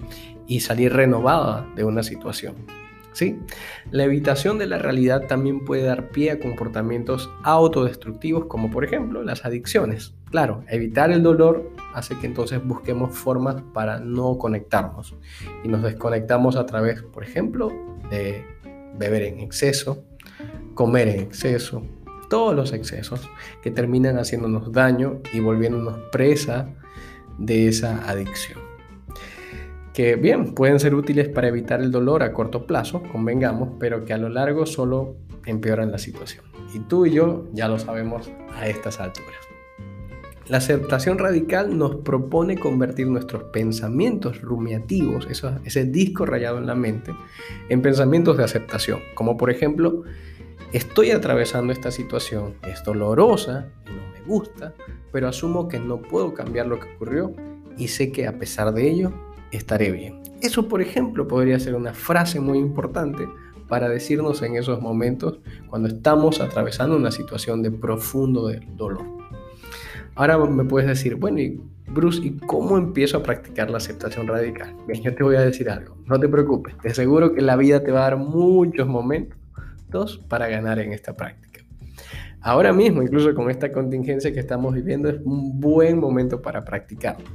y 0.47 0.61
salir 0.61 0.93
renovada 0.95 1.67
de 1.77 1.85
una 1.85 2.03
situación? 2.03 2.55
¿Sí? 3.13 3.39
La 3.91 4.05
evitación 4.05 4.57
de 4.59 4.67
la 4.67 4.79
realidad 4.79 5.27
también 5.27 5.65
puede 5.65 5.83
dar 5.83 6.11
pie 6.11 6.31
a 6.31 6.39
comportamientos 6.39 7.29
autodestructivos 7.43 8.47
como 8.47 8.71
por 8.71 8.85
ejemplo 8.85 9.23
las 9.23 9.45
adicciones. 9.45 10.15
Claro, 10.31 10.65
evitar 10.69 11.11
el 11.11 11.23
dolor 11.23 11.71
hace 11.93 12.17
que 12.19 12.27
entonces 12.27 12.65
busquemos 12.65 13.17
formas 13.17 13.63
para 13.75 13.99
no 13.99 14.39
conectarnos 14.39 15.17
y 15.65 15.69
nos 15.69 15.83
desconectamos 15.83 16.57
a 16.57 16.67
través, 16.67 17.03
por 17.03 17.25
ejemplo, 17.25 17.73
de 18.11 18.45
beber 18.97 19.23
en 19.23 19.41
exceso, 19.41 20.05
comer 20.75 21.09
en 21.09 21.21
exceso, 21.21 21.83
todos 22.29 22.55
los 22.55 22.73
excesos 22.73 23.29
que 23.61 23.73
terminan 23.73 24.19
haciéndonos 24.19 24.73
daño 24.73 25.21
y 25.33 25.41
volviéndonos 25.41 25.99
presa 26.13 26.69
de 27.39 27.67
esa 27.67 28.09
adicción 28.09 28.71
que 29.93 30.17
bien, 30.17 30.55
pueden 30.55 30.79
ser 30.79 30.95
útiles 30.95 31.29
para 31.29 31.49
evitar 31.49 31.81
el 31.81 31.91
dolor 31.91 32.23
a 32.23 32.33
corto 32.33 32.67
plazo, 32.67 33.03
convengamos, 33.13 33.71
pero 33.79 34.05
que 34.05 34.13
a 34.13 34.19
lo 34.19 34.29
largo 34.29 34.67
solo 34.67 35.17
empeoran 35.45 35.91
la 35.91 35.99
situación. 35.99 36.45
Y 36.73 36.79
tú 36.81 37.07
y 37.07 37.13
yo 37.13 37.49
ya 37.53 37.69
lo 37.69 37.79
sabemos 37.79 38.31
a 38.55 38.69
estas 38.69 39.01
alturas. 39.01 39.50
La 40.49 40.57
aceptación 40.57 41.19
radical 41.19 41.79
nos 41.79 41.97
propone 41.97 42.59
convertir 42.59 43.07
nuestros 43.07 43.45
pensamientos 43.45 44.41
rumiativos, 44.41 45.29
ese 45.65 45.85
disco 45.85 46.27
rayado 46.27 46.59
en 46.59 46.67
la 46.67 46.75
mente, 46.75 47.15
en 47.69 47.83
pensamientos 47.83 48.37
de 48.37 48.45
aceptación, 48.45 49.01
como 49.15 49.37
por 49.37 49.51
ejemplo, 49.51 50.03
estoy 50.73 51.11
atravesando 51.11 51.73
esta 51.73 51.91
situación, 51.91 52.55
es 52.67 52.83
dolorosa 52.83 53.69
y 53.87 53.91
no 53.91 54.03
me 54.13 54.21
gusta, 54.27 54.75
pero 55.13 55.29
asumo 55.29 55.69
que 55.69 55.79
no 55.79 56.03
puedo 56.03 56.35
cambiar 56.35 56.67
lo 56.67 56.81
que 56.81 56.93
ocurrió 56.95 57.33
y 57.77 57.89
sé 57.89 58.11
que 58.11 58.27
a 58.27 58.39
pesar 58.39 58.73
de 58.73 58.91
ello 58.91 59.13
estaré 59.53 59.93
bien. 59.93 60.21
Eso, 60.41 60.69
por 60.69 60.81
ejemplo, 60.81 61.29
podría 61.29 61.61
ser 61.61 61.75
una 61.75 61.93
frase 61.93 62.41
muy 62.41 62.59
importante 62.59 63.29
para 63.69 63.89
decirnos 63.89 64.43
en 64.43 64.57
esos 64.57 64.81
momentos 64.81 65.39
cuando 65.69 65.89
estamos 65.89 66.41
atravesando 66.41 66.97
una 66.97 67.13
situación 67.13 67.63
de 67.63 67.71
profundo 67.71 68.51
dolor. 68.77 69.20
Ahora 70.15 70.39
me 70.39 70.65
puedes 70.65 70.89
decir, 70.89 71.15
bueno, 71.15 71.39
y 71.39 71.61
Bruce, 71.89 72.21
¿y 72.23 72.37
cómo 72.47 72.79
empiezo 72.79 73.19
a 73.19 73.23
practicar 73.23 73.71
la 73.71 73.79
aceptación 73.79 74.27
radical? 74.27 74.75
Bien, 74.87 75.03
yo 75.03 75.15
te 75.15 75.23
voy 75.23 75.37
a 75.37 75.41
decir 75.41 75.69
algo, 75.71 75.97
no 76.07 76.19
te 76.21 76.29
preocupes, 76.29 76.77
te 76.79 76.91
aseguro 76.91 77.33
que 77.35 77.41
la 77.41 77.57
vida 77.57 77.83
te 77.83 77.91
va 77.91 78.01
a 78.01 78.11
dar 78.11 78.17
muchos 78.17 78.87
momentos 78.87 80.19
para 80.29 80.49
ganar 80.49 80.79
en 80.79 80.93
esta 80.93 81.17
práctica. 81.17 81.61
Ahora 82.43 82.73
mismo, 82.73 83.03
incluso 83.03 83.35
con 83.35 83.51
esta 83.51 83.71
contingencia 83.71 84.33
que 84.33 84.41
estamos 84.41 84.75
viviendo, 84.75 85.09
es 85.11 85.17
un 85.25 85.61
buen 85.61 85.99
momento 85.99 86.41
para 86.41 86.65
practicarlo. 86.65 87.29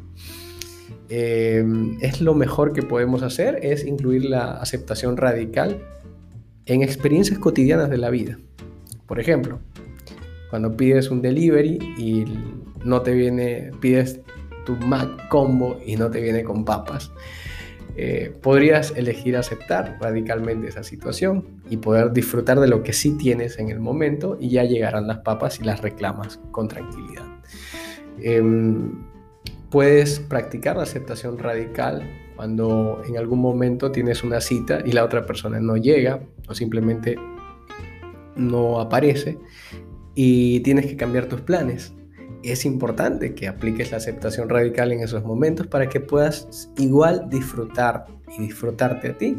Em, 1.09 1.97
es 2.01 2.21
lo 2.21 2.33
mejor 2.33 2.73
que 2.73 2.81
podemos 2.81 3.21
hacer, 3.21 3.59
es 3.61 3.85
incluir 3.85 4.25
la 4.25 4.53
aceptación 4.53 5.17
radical 5.17 5.79
en 6.65 6.81
experiencias 6.81 7.37
cotidianas 7.37 7.89
de 7.91 7.97
la 7.97 8.09
vida. 8.09 8.39
Por 9.05 9.19
ejemplo, 9.19 9.59
cuando 10.55 10.77
pides 10.77 11.11
un 11.11 11.21
delivery 11.21 11.77
y 11.97 12.23
no 12.85 13.01
te 13.01 13.11
viene, 13.11 13.71
pides 13.81 14.21
tu 14.65 14.77
Mac 14.77 15.27
combo 15.27 15.77
y 15.85 15.97
no 15.97 16.09
te 16.09 16.21
viene 16.21 16.45
con 16.45 16.63
papas, 16.63 17.11
eh, 17.97 18.33
podrías 18.41 18.93
elegir 18.95 19.35
aceptar 19.35 19.97
radicalmente 19.99 20.69
esa 20.69 20.81
situación 20.81 21.61
y 21.69 21.75
poder 21.75 22.13
disfrutar 22.13 22.61
de 22.61 22.69
lo 22.69 22.83
que 22.83 22.93
sí 22.93 23.17
tienes 23.17 23.59
en 23.59 23.67
el 23.67 23.81
momento 23.81 24.37
y 24.39 24.49
ya 24.49 24.63
llegarán 24.63 25.07
las 25.07 25.17
papas 25.17 25.59
y 25.59 25.65
las 25.65 25.81
reclamas 25.81 26.39
con 26.51 26.69
tranquilidad. 26.69 27.25
Em, 28.21 28.93
puedes 29.69 30.21
practicar 30.21 30.77
la 30.77 30.83
aceptación 30.83 31.37
radical 31.37 32.01
cuando 32.37 33.01
en 33.05 33.17
algún 33.17 33.39
momento 33.39 33.91
tienes 33.91 34.23
una 34.23 34.39
cita 34.39 34.79
y 34.85 34.93
la 34.93 35.03
otra 35.03 35.25
persona 35.25 35.59
no 35.59 35.75
llega 35.75 36.21
o 36.47 36.55
simplemente 36.55 37.17
no 38.37 38.79
aparece 38.79 39.37
y 40.15 40.61
tienes 40.61 40.87
que 40.87 40.95
cambiar 40.95 41.27
tus 41.27 41.41
planes. 41.41 41.93
Es 42.41 42.65
importante 42.65 43.35
que 43.35 43.47
apliques 43.47 43.91
la 43.91 43.97
aceptación 43.97 44.49
radical 44.49 44.91
en 44.91 45.01
esos 45.01 45.23
momentos 45.23 45.67
para 45.67 45.89
que 45.89 45.99
puedas 45.99 46.71
igual 46.77 47.27
disfrutar 47.29 48.05
y 48.37 48.43
disfrutarte 48.43 49.09
a 49.09 49.17
ti 49.17 49.37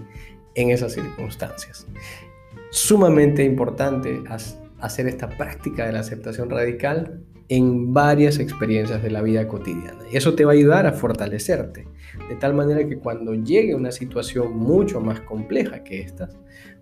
en 0.54 0.70
esas 0.70 0.92
circunstancias. 0.92 1.86
Sumamente 2.70 3.44
importante 3.44 4.22
hacer 4.80 5.06
esta 5.06 5.28
práctica 5.28 5.86
de 5.86 5.92
la 5.92 6.00
aceptación 6.00 6.50
radical 6.50 7.20
en 7.48 7.94
varias 7.94 8.38
experiencias 8.38 9.02
de 9.02 9.10
la 9.10 9.22
vida 9.22 9.46
cotidiana. 9.46 10.02
Y 10.10 10.16
eso 10.16 10.34
te 10.34 10.44
va 10.44 10.52
a 10.52 10.54
ayudar 10.54 10.86
a 10.86 10.92
fortalecerte, 10.92 11.86
de 12.28 12.36
tal 12.36 12.54
manera 12.54 12.86
que 12.88 12.98
cuando 12.98 13.34
llegue 13.34 13.74
una 13.74 13.92
situación 13.92 14.56
mucho 14.56 15.00
más 15.00 15.20
compleja 15.20 15.84
que 15.84 16.00
esta, 16.00 16.28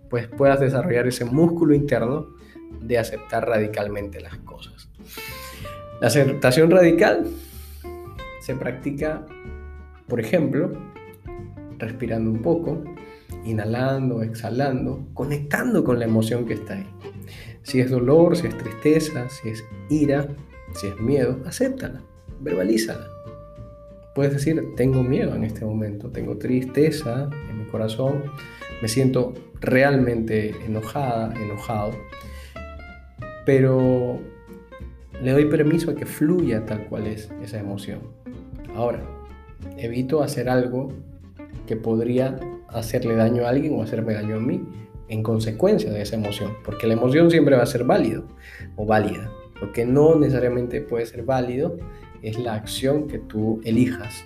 pues 0.09 0.27
puedas 0.27 0.59
desarrollar 0.59 1.07
ese 1.07 1.25
músculo 1.25 1.75
interno 1.75 2.34
de 2.81 2.97
aceptar 2.97 3.47
radicalmente 3.47 4.19
las 4.19 4.37
cosas. 4.37 4.89
La 6.01 6.07
aceptación 6.07 6.71
radical 6.71 7.25
se 8.41 8.55
practica, 8.55 9.25
por 10.07 10.19
ejemplo, 10.19 10.71
respirando 11.77 12.29
un 12.29 12.41
poco, 12.41 12.83
inhalando, 13.45 14.21
exhalando, 14.21 15.07
conectando 15.13 15.83
con 15.83 15.99
la 15.99 16.05
emoción 16.05 16.45
que 16.45 16.53
está 16.55 16.75
ahí. 16.75 16.87
Si 17.63 17.79
es 17.79 17.89
dolor, 17.89 18.37
si 18.37 18.47
es 18.47 18.57
tristeza, 18.57 19.27
si 19.29 19.49
es 19.49 19.63
ira, 19.89 20.27
si 20.75 20.87
es 20.87 20.99
miedo, 20.99 21.39
acéptala, 21.45 22.01
verbalízala. 22.39 23.07
Puedes 24.13 24.33
decir, 24.33 24.63
tengo 24.75 25.03
miedo 25.03 25.35
en 25.35 25.43
este 25.43 25.65
momento, 25.65 26.09
tengo 26.09 26.37
tristeza 26.37 27.29
en 27.49 27.57
mi 27.57 27.65
corazón, 27.65 28.23
me 28.81 28.87
siento 28.87 29.33
realmente 29.59 30.55
enojada, 30.65 31.33
enojado, 31.41 31.91
pero 33.45 34.19
le 35.21 35.31
doy 35.31 35.45
permiso 35.45 35.91
a 35.91 35.95
que 35.95 36.05
fluya 36.05 36.65
tal 36.65 36.85
cual 36.87 37.07
es 37.07 37.29
esa 37.41 37.59
emoción. 37.59 37.99
Ahora, 38.75 39.01
evito 39.77 40.21
hacer 40.21 40.49
algo 40.49 40.89
que 41.67 41.75
podría 41.75 42.39
hacerle 42.67 43.15
daño 43.15 43.45
a 43.45 43.49
alguien 43.49 43.73
o 43.73 43.81
hacerme 43.81 44.13
daño 44.13 44.35
a 44.35 44.39
mí 44.39 44.61
en 45.07 45.23
consecuencia 45.23 45.91
de 45.91 46.01
esa 46.01 46.15
emoción, 46.15 46.53
porque 46.63 46.87
la 46.87 46.93
emoción 46.93 47.29
siempre 47.29 47.55
va 47.55 47.63
a 47.63 47.67
ser 47.67 47.83
válido 47.83 48.27
o 48.75 48.85
válida. 48.85 49.31
Lo 49.61 49.71
que 49.71 49.85
no 49.85 50.15
necesariamente 50.15 50.81
puede 50.81 51.05
ser 51.05 51.23
válido 51.23 51.77
es 52.21 52.39
la 52.39 52.55
acción 52.55 53.07
que 53.07 53.19
tú 53.19 53.61
elijas 53.63 54.25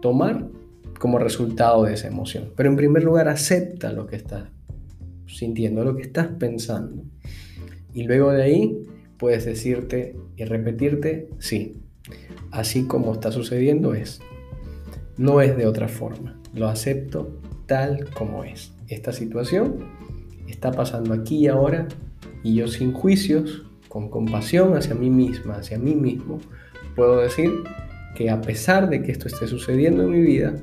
tomar 0.00 0.48
como 0.98 1.18
resultado 1.18 1.84
de 1.84 1.94
esa 1.94 2.08
emoción. 2.08 2.52
Pero 2.56 2.70
en 2.70 2.76
primer 2.76 3.04
lugar, 3.04 3.28
acepta 3.28 3.92
lo 3.92 4.06
que 4.06 4.16
estás 4.16 4.44
sintiendo, 5.26 5.84
lo 5.84 5.96
que 5.96 6.02
estás 6.02 6.28
pensando. 6.38 7.04
Y 7.94 8.02
luego 8.02 8.32
de 8.32 8.42
ahí 8.42 8.86
puedes 9.16 9.46
decirte 9.46 10.16
y 10.36 10.44
repetirte, 10.44 11.30
sí, 11.38 11.80
así 12.50 12.86
como 12.86 13.12
está 13.12 13.32
sucediendo 13.32 13.94
es. 13.94 14.20
No 15.16 15.40
es 15.40 15.56
de 15.56 15.66
otra 15.66 15.88
forma. 15.88 16.40
Lo 16.52 16.68
acepto 16.68 17.40
tal 17.66 18.10
como 18.10 18.44
es. 18.44 18.72
Esta 18.88 19.12
situación 19.12 19.76
está 20.48 20.72
pasando 20.72 21.14
aquí 21.14 21.38
y 21.38 21.46
ahora 21.46 21.88
y 22.42 22.56
yo 22.56 22.68
sin 22.68 22.92
juicios 22.92 23.64
con 23.88 24.10
compasión 24.10 24.76
hacia 24.76 24.94
mí 24.94 25.08
misma, 25.08 25.54
hacia 25.54 25.78
mí 25.78 25.94
mismo, 25.94 26.40
puedo 26.96 27.20
decir 27.20 27.50
que 28.16 28.28
a 28.28 28.40
pesar 28.40 28.90
de 28.90 29.02
que 29.02 29.12
esto 29.12 29.28
esté 29.28 29.46
sucediendo 29.46 30.02
en 30.02 30.10
mi 30.10 30.20
vida, 30.20 30.54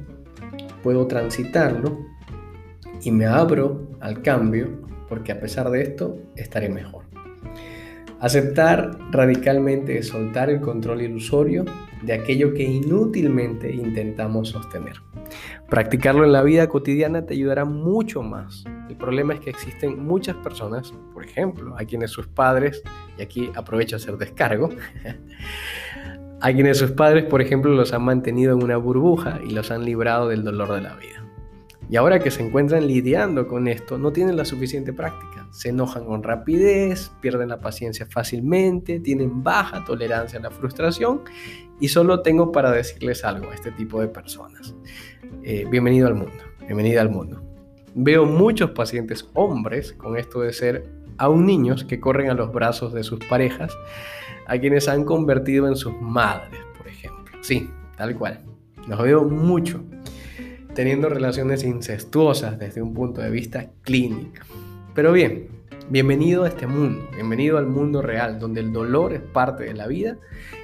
puedo 0.84 1.08
transitarlo 1.08 1.98
y 3.02 3.12
me 3.12 3.26
abro 3.26 3.88
al 4.00 4.22
cambio 4.22 4.82
porque 5.08 5.32
a 5.32 5.40
pesar 5.40 5.70
de 5.72 5.82
esto 5.82 6.18
estaré 6.36 6.70
mejor. 6.70 7.01
Aceptar 8.22 9.00
radicalmente 9.10 9.98
es 9.98 10.10
soltar 10.10 10.52
el 10.52 10.62
control 10.62 11.02
ilusorio 11.02 11.66
de 12.04 12.14
aquello 12.14 12.54
que 12.54 12.62
inútilmente 12.62 13.74
intentamos 13.74 14.50
sostener. 14.50 15.02
Practicarlo 15.68 16.24
en 16.24 16.32
la 16.32 16.44
vida 16.44 16.70
cotidiana 16.70 17.26
te 17.26 17.34
ayudará 17.34 17.66
mucho 17.66 18.22
más. 18.22 18.64
El 18.90 18.96
problema 18.96 19.34
es 19.34 19.40
que 19.40 19.50
existen 19.50 20.06
muchas 20.06 20.36
personas, 20.36 20.94
por 21.16 21.26
ejemplo, 21.26 21.76
a 21.76 21.84
quienes 21.86 22.12
sus 22.12 22.28
padres, 22.28 22.84
y 23.18 23.24
aquí 23.24 23.50
aprovecho 23.56 23.96
a 23.96 23.98
hacer 23.98 24.18
descargo, 24.18 24.70
a 26.42 26.54
quienes 26.54 26.78
sus 26.78 26.92
padres, 26.92 27.24
por 27.24 27.42
ejemplo, 27.42 27.72
los 27.72 27.92
han 27.92 28.04
mantenido 28.04 28.54
en 28.54 28.64
una 28.64 28.78
burbuja 28.78 29.40
y 29.44 29.50
los 29.50 29.72
han 29.72 29.84
librado 29.84 30.28
del 30.28 30.44
dolor 30.44 30.74
de 30.74 30.82
la 30.82 30.96
vida. 30.96 31.21
Y 31.92 31.98
ahora 31.98 32.20
que 32.20 32.32
se 32.32 32.42
encuentran 32.42 32.88
lidiando 32.88 33.50
con 33.50 33.68
esto, 33.68 33.98
no 33.98 34.14
tienen 34.14 34.38
la 34.38 34.46
suficiente 34.46 34.94
práctica. 34.94 35.46
Se 35.52 35.70
enojan 35.70 36.06
con 36.06 36.24
rapidez, 36.24 37.12
pierden 37.20 37.50
la 37.50 37.60
paciencia 37.60 38.06
fácilmente, 38.06 39.02
tienen 39.02 39.44
baja 39.44 39.84
tolerancia 39.84 40.40
a 40.40 40.42
la 40.42 40.52
frustración 40.52 41.24
y 41.82 41.90
solo 41.90 42.22
tengo 42.22 42.54
para 42.54 42.72
decirles 42.72 43.26
algo 43.26 43.52
a 43.52 43.56
este 43.56 43.72
tipo 43.72 44.00
de 44.00 44.08
personas. 44.08 44.74
Eh, 45.44 45.66
bienvenido 45.70 46.08
al 46.08 46.16
mundo, 46.16 46.42
bienvenida 46.66 47.02
al 47.02 47.10
mundo. 47.10 47.44
Veo 47.94 48.26
muchos 48.26 48.72
pacientes 48.72 49.30
hombres 49.34 49.92
con 49.92 50.16
esto 50.16 50.40
de 50.40 50.54
ser 50.54 50.86
aún 51.18 51.46
niños 51.46 51.84
que 51.84 52.00
corren 52.00 52.30
a 52.30 52.36
los 52.36 52.54
brazos 52.54 52.94
de 52.94 53.04
sus 53.04 53.20
parejas 53.26 53.74
a 54.48 54.58
quienes 54.58 54.88
han 54.88 55.04
convertido 55.04 55.68
en 55.68 55.76
sus 55.76 55.94
madres, 56.00 56.62
por 56.78 56.88
ejemplo. 56.88 57.38
Sí, 57.42 57.70
tal 57.98 58.16
cual. 58.16 58.40
Los 58.88 59.04
veo 59.04 59.26
mucho 59.26 59.84
teniendo 60.74 61.10
relaciones 61.10 61.64
incestuosas 61.64 62.58
desde 62.58 62.82
un 62.82 62.94
punto 62.94 63.22
de 63.22 63.30
vista 63.30 63.72
clínico. 63.82 64.44
Pero 64.96 65.12
bien, 65.12 65.50
bienvenido 65.90 66.44
a 66.44 66.48
este 66.48 66.68
mundo, 66.68 67.08
bienvenido 67.14 67.58
al 67.58 67.68
mundo 67.68 68.02
real, 68.02 68.40
donde 68.40 68.62
el 68.62 68.72
dolor 68.72 69.14
es 69.14 69.22
parte 69.22 69.66
de 69.66 69.74
la 69.74 69.88
vida 69.88 70.18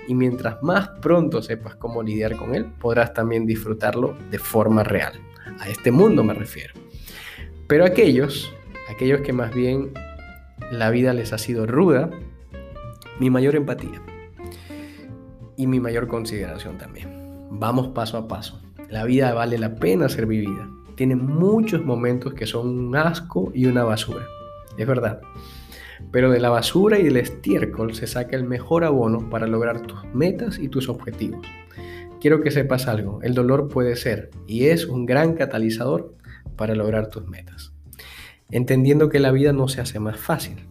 y 0.07 0.15
mientras 0.15 0.61
más 0.63 0.89
pronto 1.01 1.41
sepas 1.41 1.75
cómo 1.75 2.03
lidiar 2.03 2.37
con 2.37 2.55
él, 2.55 2.65
podrás 2.79 3.13
también 3.13 3.45
disfrutarlo 3.45 4.17
de 4.31 4.39
forma 4.39 4.83
real. 4.83 5.13
A 5.59 5.69
este 5.69 5.91
mundo 5.91 6.23
me 6.23 6.33
refiero. 6.33 6.73
Pero 7.67 7.85
aquellos, 7.85 8.53
aquellos 8.89 9.21
que 9.21 9.33
más 9.33 9.53
bien 9.53 9.91
la 10.71 10.89
vida 10.89 11.13
les 11.13 11.33
ha 11.33 11.37
sido 11.37 11.65
ruda, 11.65 12.09
mi 13.19 13.29
mayor 13.29 13.55
empatía 13.55 14.01
y 15.57 15.67
mi 15.67 15.79
mayor 15.79 16.07
consideración 16.07 16.77
también. 16.77 17.47
Vamos 17.49 17.89
paso 17.89 18.17
a 18.17 18.27
paso. 18.27 18.66
La 18.89 19.03
vida 19.03 19.33
vale 19.33 19.57
la 19.57 19.75
pena 19.75 20.07
ser 20.07 20.25
vivida. 20.25 20.69
Tiene 20.95 21.15
muchos 21.15 21.83
momentos 21.83 22.33
que 22.33 22.47
son 22.47 22.67
un 22.67 22.95
asco 22.95 23.51
y 23.53 23.65
una 23.65 23.83
basura. 23.83 24.25
Es 24.77 24.87
verdad. 24.87 25.21
Pero 26.11 26.31
de 26.31 26.39
la 26.39 26.49
basura 26.49 26.99
y 26.99 27.03
del 27.03 27.17
estiércol 27.17 27.93
se 27.95 28.07
saca 28.07 28.35
el 28.35 28.45
mejor 28.45 28.83
abono 28.83 29.29
para 29.29 29.47
lograr 29.47 29.81
tus 29.81 30.05
metas 30.13 30.57
y 30.59 30.69
tus 30.69 30.89
objetivos. 30.89 31.45
Quiero 32.21 32.41
que 32.41 32.51
sepas 32.51 32.87
algo, 32.87 33.19
el 33.21 33.33
dolor 33.33 33.67
puede 33.67 33.95
ser 33.95 34.31
y 34.47 34.67
es 34.67 34.85
un 34.85 35.05
gran 35.05 35.33
catalizador 35.33 36.15
para 36.55 36.73
lograr 36.73 37.09
tus 37.09 37.27
metas. 37.27 37.73
Entendiendo 38.49 39.09
que 39.09 39.19
la 39.19 39.31
vida 39.31 39.53
no 39.53 39.67
se 39.67 39.81
hace 39.81 39.99
más 39.99 40.17
fácil. 40.17 40.65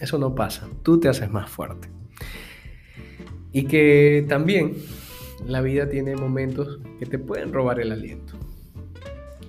Eso 0.00 0.18
no 0.18 0.34
pasa, 0.34 0.68
tú 0.82 1.00
te 1.00 1.08
haces 1.08 1.30
más 1.30 1.50
fuerte. 1.50 1.88
Y 3.52 3.64
que 3.64 4.26
también 4.28 4.74
la 5.46 5.60
vida 5.60 5.88
tiene 5.88 6.16
momentos 6.16 6.80
que 6.98 7.06
te 7.06 7.18
pueden 7.18 7.52
robar 7.52 7.80
el 7.80 7.92
aliento. 7.92 8.34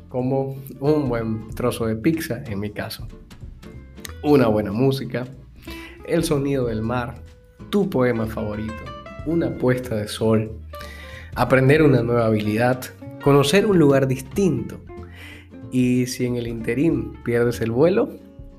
Como 0.10 0.57
un 0.79 1.10
buen 1.10 1.49
trozo 1.55 1.88
de 1.88 1.95
pizza, 1.95 2.43
en 2.45 2.60
mi 2.60 2.69
caso. 2.69 3.07
Una 4.23 4.47
buena 4.47 4.71
música, 4.71 5.27
el 6.07 6.23
sonido 6.23 6.67
del 6.67 6.81
mar, 6.81 7.15
tu 7.69 7.89
poema 7.89 8.27
favorito, 8.27 8.73
una 9.25 9.49
puesta 9.57 9.95
de 9.95 10.07
sol, 10.07 10.51
aprender 11.36 11.81
una 11.81 12.01
nueva 12.01 12.27
habilidad, 12.27 12.81
conocer 13.23 13.65
un 13.65 13.79
lugar 13.79 14.07
distinto. 14.07 14.79
Y 15.71 16.05
si 16.05 16.25
en 16.25 16.36
el 16.38 16.47
interín 16.47 17.13
pierdes 17.23 17.60
el 17.60 17.71
vuelo, 17.71 18.10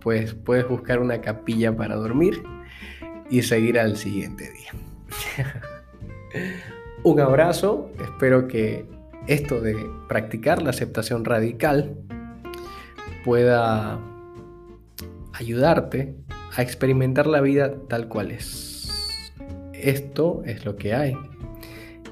pues 0.00 0.34
puedes 0.34 0.68
buscar 0.68 1.00
una 1.00 1.20
capilla 1.20 1.74
para 1.74 1.96
dormir 1.96 2.42
y 3.30 3.42
seguir 3.42 3.78
al 3.78 3.96
siguiente 3.96 4.50
día. 4.52 4.72
Un 7.08 7.20
abrazo, 7.20 7.90
espero 7.98 8.48
que 8.48 8.84
esto 9.26 9.62
de 9.62 9.74
practicar 10.10 10.60
la 10.60 10.68
aceptación 10.68 11.24
radical 11.24 11.96
pueda 13.24 13.98
ayudarte 15.32 16.14
a 16.54 16.60
experimentar 16.60 17.26
la 17.26 17.40
vida 17.40 17.72
tal 17.88 18.08
cual 18.08 18.30
es. 18.30 19.32
Esto 19.72 20.42
es 20.44 20.66
lo 20.66 20.76
que 20.76 20.92
hay. 20.92 21.16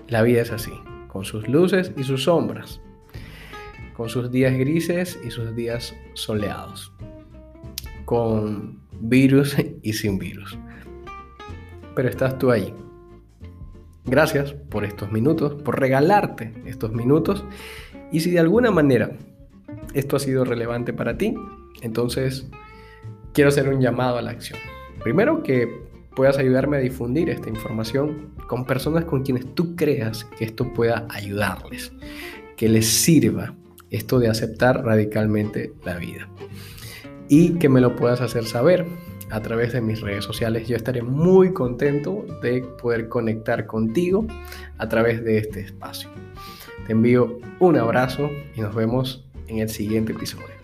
La 0.08 0.22
vida 0.22 0.40
es 0.40 0.50
así, 0.50 0.72
con 1.08 1.26
sus 1.26 1.46
luces 1.46 1.92
y 1.98 2.02
sus 2.02 2.24
sombras, 2.24 2.80
con 3.98 4.08
sus 4.08 4.30
días 4.30 4.56
grises 4.56 5.20
y 5.22 5.30
sus 5.30 5.54
días 5.54 5.94
soleados, 6.14 6.90
con 8.06 8.80
virus 8.98 9.56
y 9.82 9.92
sin 9.92 10.18
virus. 10.18 10.56
Pero 11.94 12.08
estás 12.08 12.38
tú 12.38 12.50
ahí 12.50 12.72
Gracias 14.06 14.52
por 14.52 14.84
estos 14.84 15.10
minutos, 15.10 15.60
por 15.62 15.80
regalarte 15.80 16.54
estos 16.64 16.92
minutos. 16.92 17.44
Y 18.12 18.20
si 18.20 18.30
de 18.30 18.38
alguna 18.38 18.70
manera 18.70 19.10
esto 19.94 20.16
ha 20.16 20.20
sido 20.20 20.44
relevante 20.44 20.92
para 20.92 21.18
ti, 21.18 21.34
entonces 21.82 22.48
quiero 23.32 23.48
hacer 23.48 23.68
un 23.68 23.80
llamado 23.80 24.18
a 24.18 24.22
la 24.22 24.30
acción. 24.30 24.58
Primero 25.02 25.42
que 25.42 25.68
puedas 26.14 26.38
ayudarme 26.38 26.76
a 26.76 26.80
difundir 26.80 27.30
esta 27.30 27.48
información 27.48 28.32
con 28.46 28.64
personas 28.64 29.04
con 29.04 29.22
quienes 29.22 29.54
tú 29.54 29.74
creas 29.74 30.24
que 30.38 30.44
esto 30.44 30.72
pueda 30.72 31.06
ayudarles, 31.10 31.92
que 32.56 32.68
les 32.68 32.86
sirva 32.86 33.54
esto 33.90 34.18
de 34.18 34.28
aceptar 34.28 34.84
radicalmente 34.84 35.72
la 35.84 35.96
vida. 35.96 36.28
Y 37.28 37.54
que 37.54 37.68
me 37.68 37.80
lo 37.80 37.96
puedas 37.96 38.20
hacer 38.20 38.44
saber 38.44 38.86
a 39.30 39.40
través 39.40 39.72
de 39.72 39.80
mis 39.80 40.00
redes 40.00 40.24
sociales. 40.24 40.68
Yo 40.68 40.76
estaré 40.76 41.02
muy 41.02 41.52
contento 41.52 42.24
de 42.42 42.62
poder 42.80 43.08
conectar 43.08 43.66
contigo 43.66 44.26
a 44.78 44.88
través 44.88 45.24
de 45.24 45.38
este 45.38 45.60
espacio. 45.60 46.08
Te 46.86 46.92
envío 46.92 47.38
un 47.58 47.76
abrazo 47.76 48.30
y 48.54 48.60
nos 48.60 48.74
vemos 48.74 49.24
en 49.48 49.58
el 49.58 49.68
siguiente 49.68 50.12
episodio. 50.12 50.55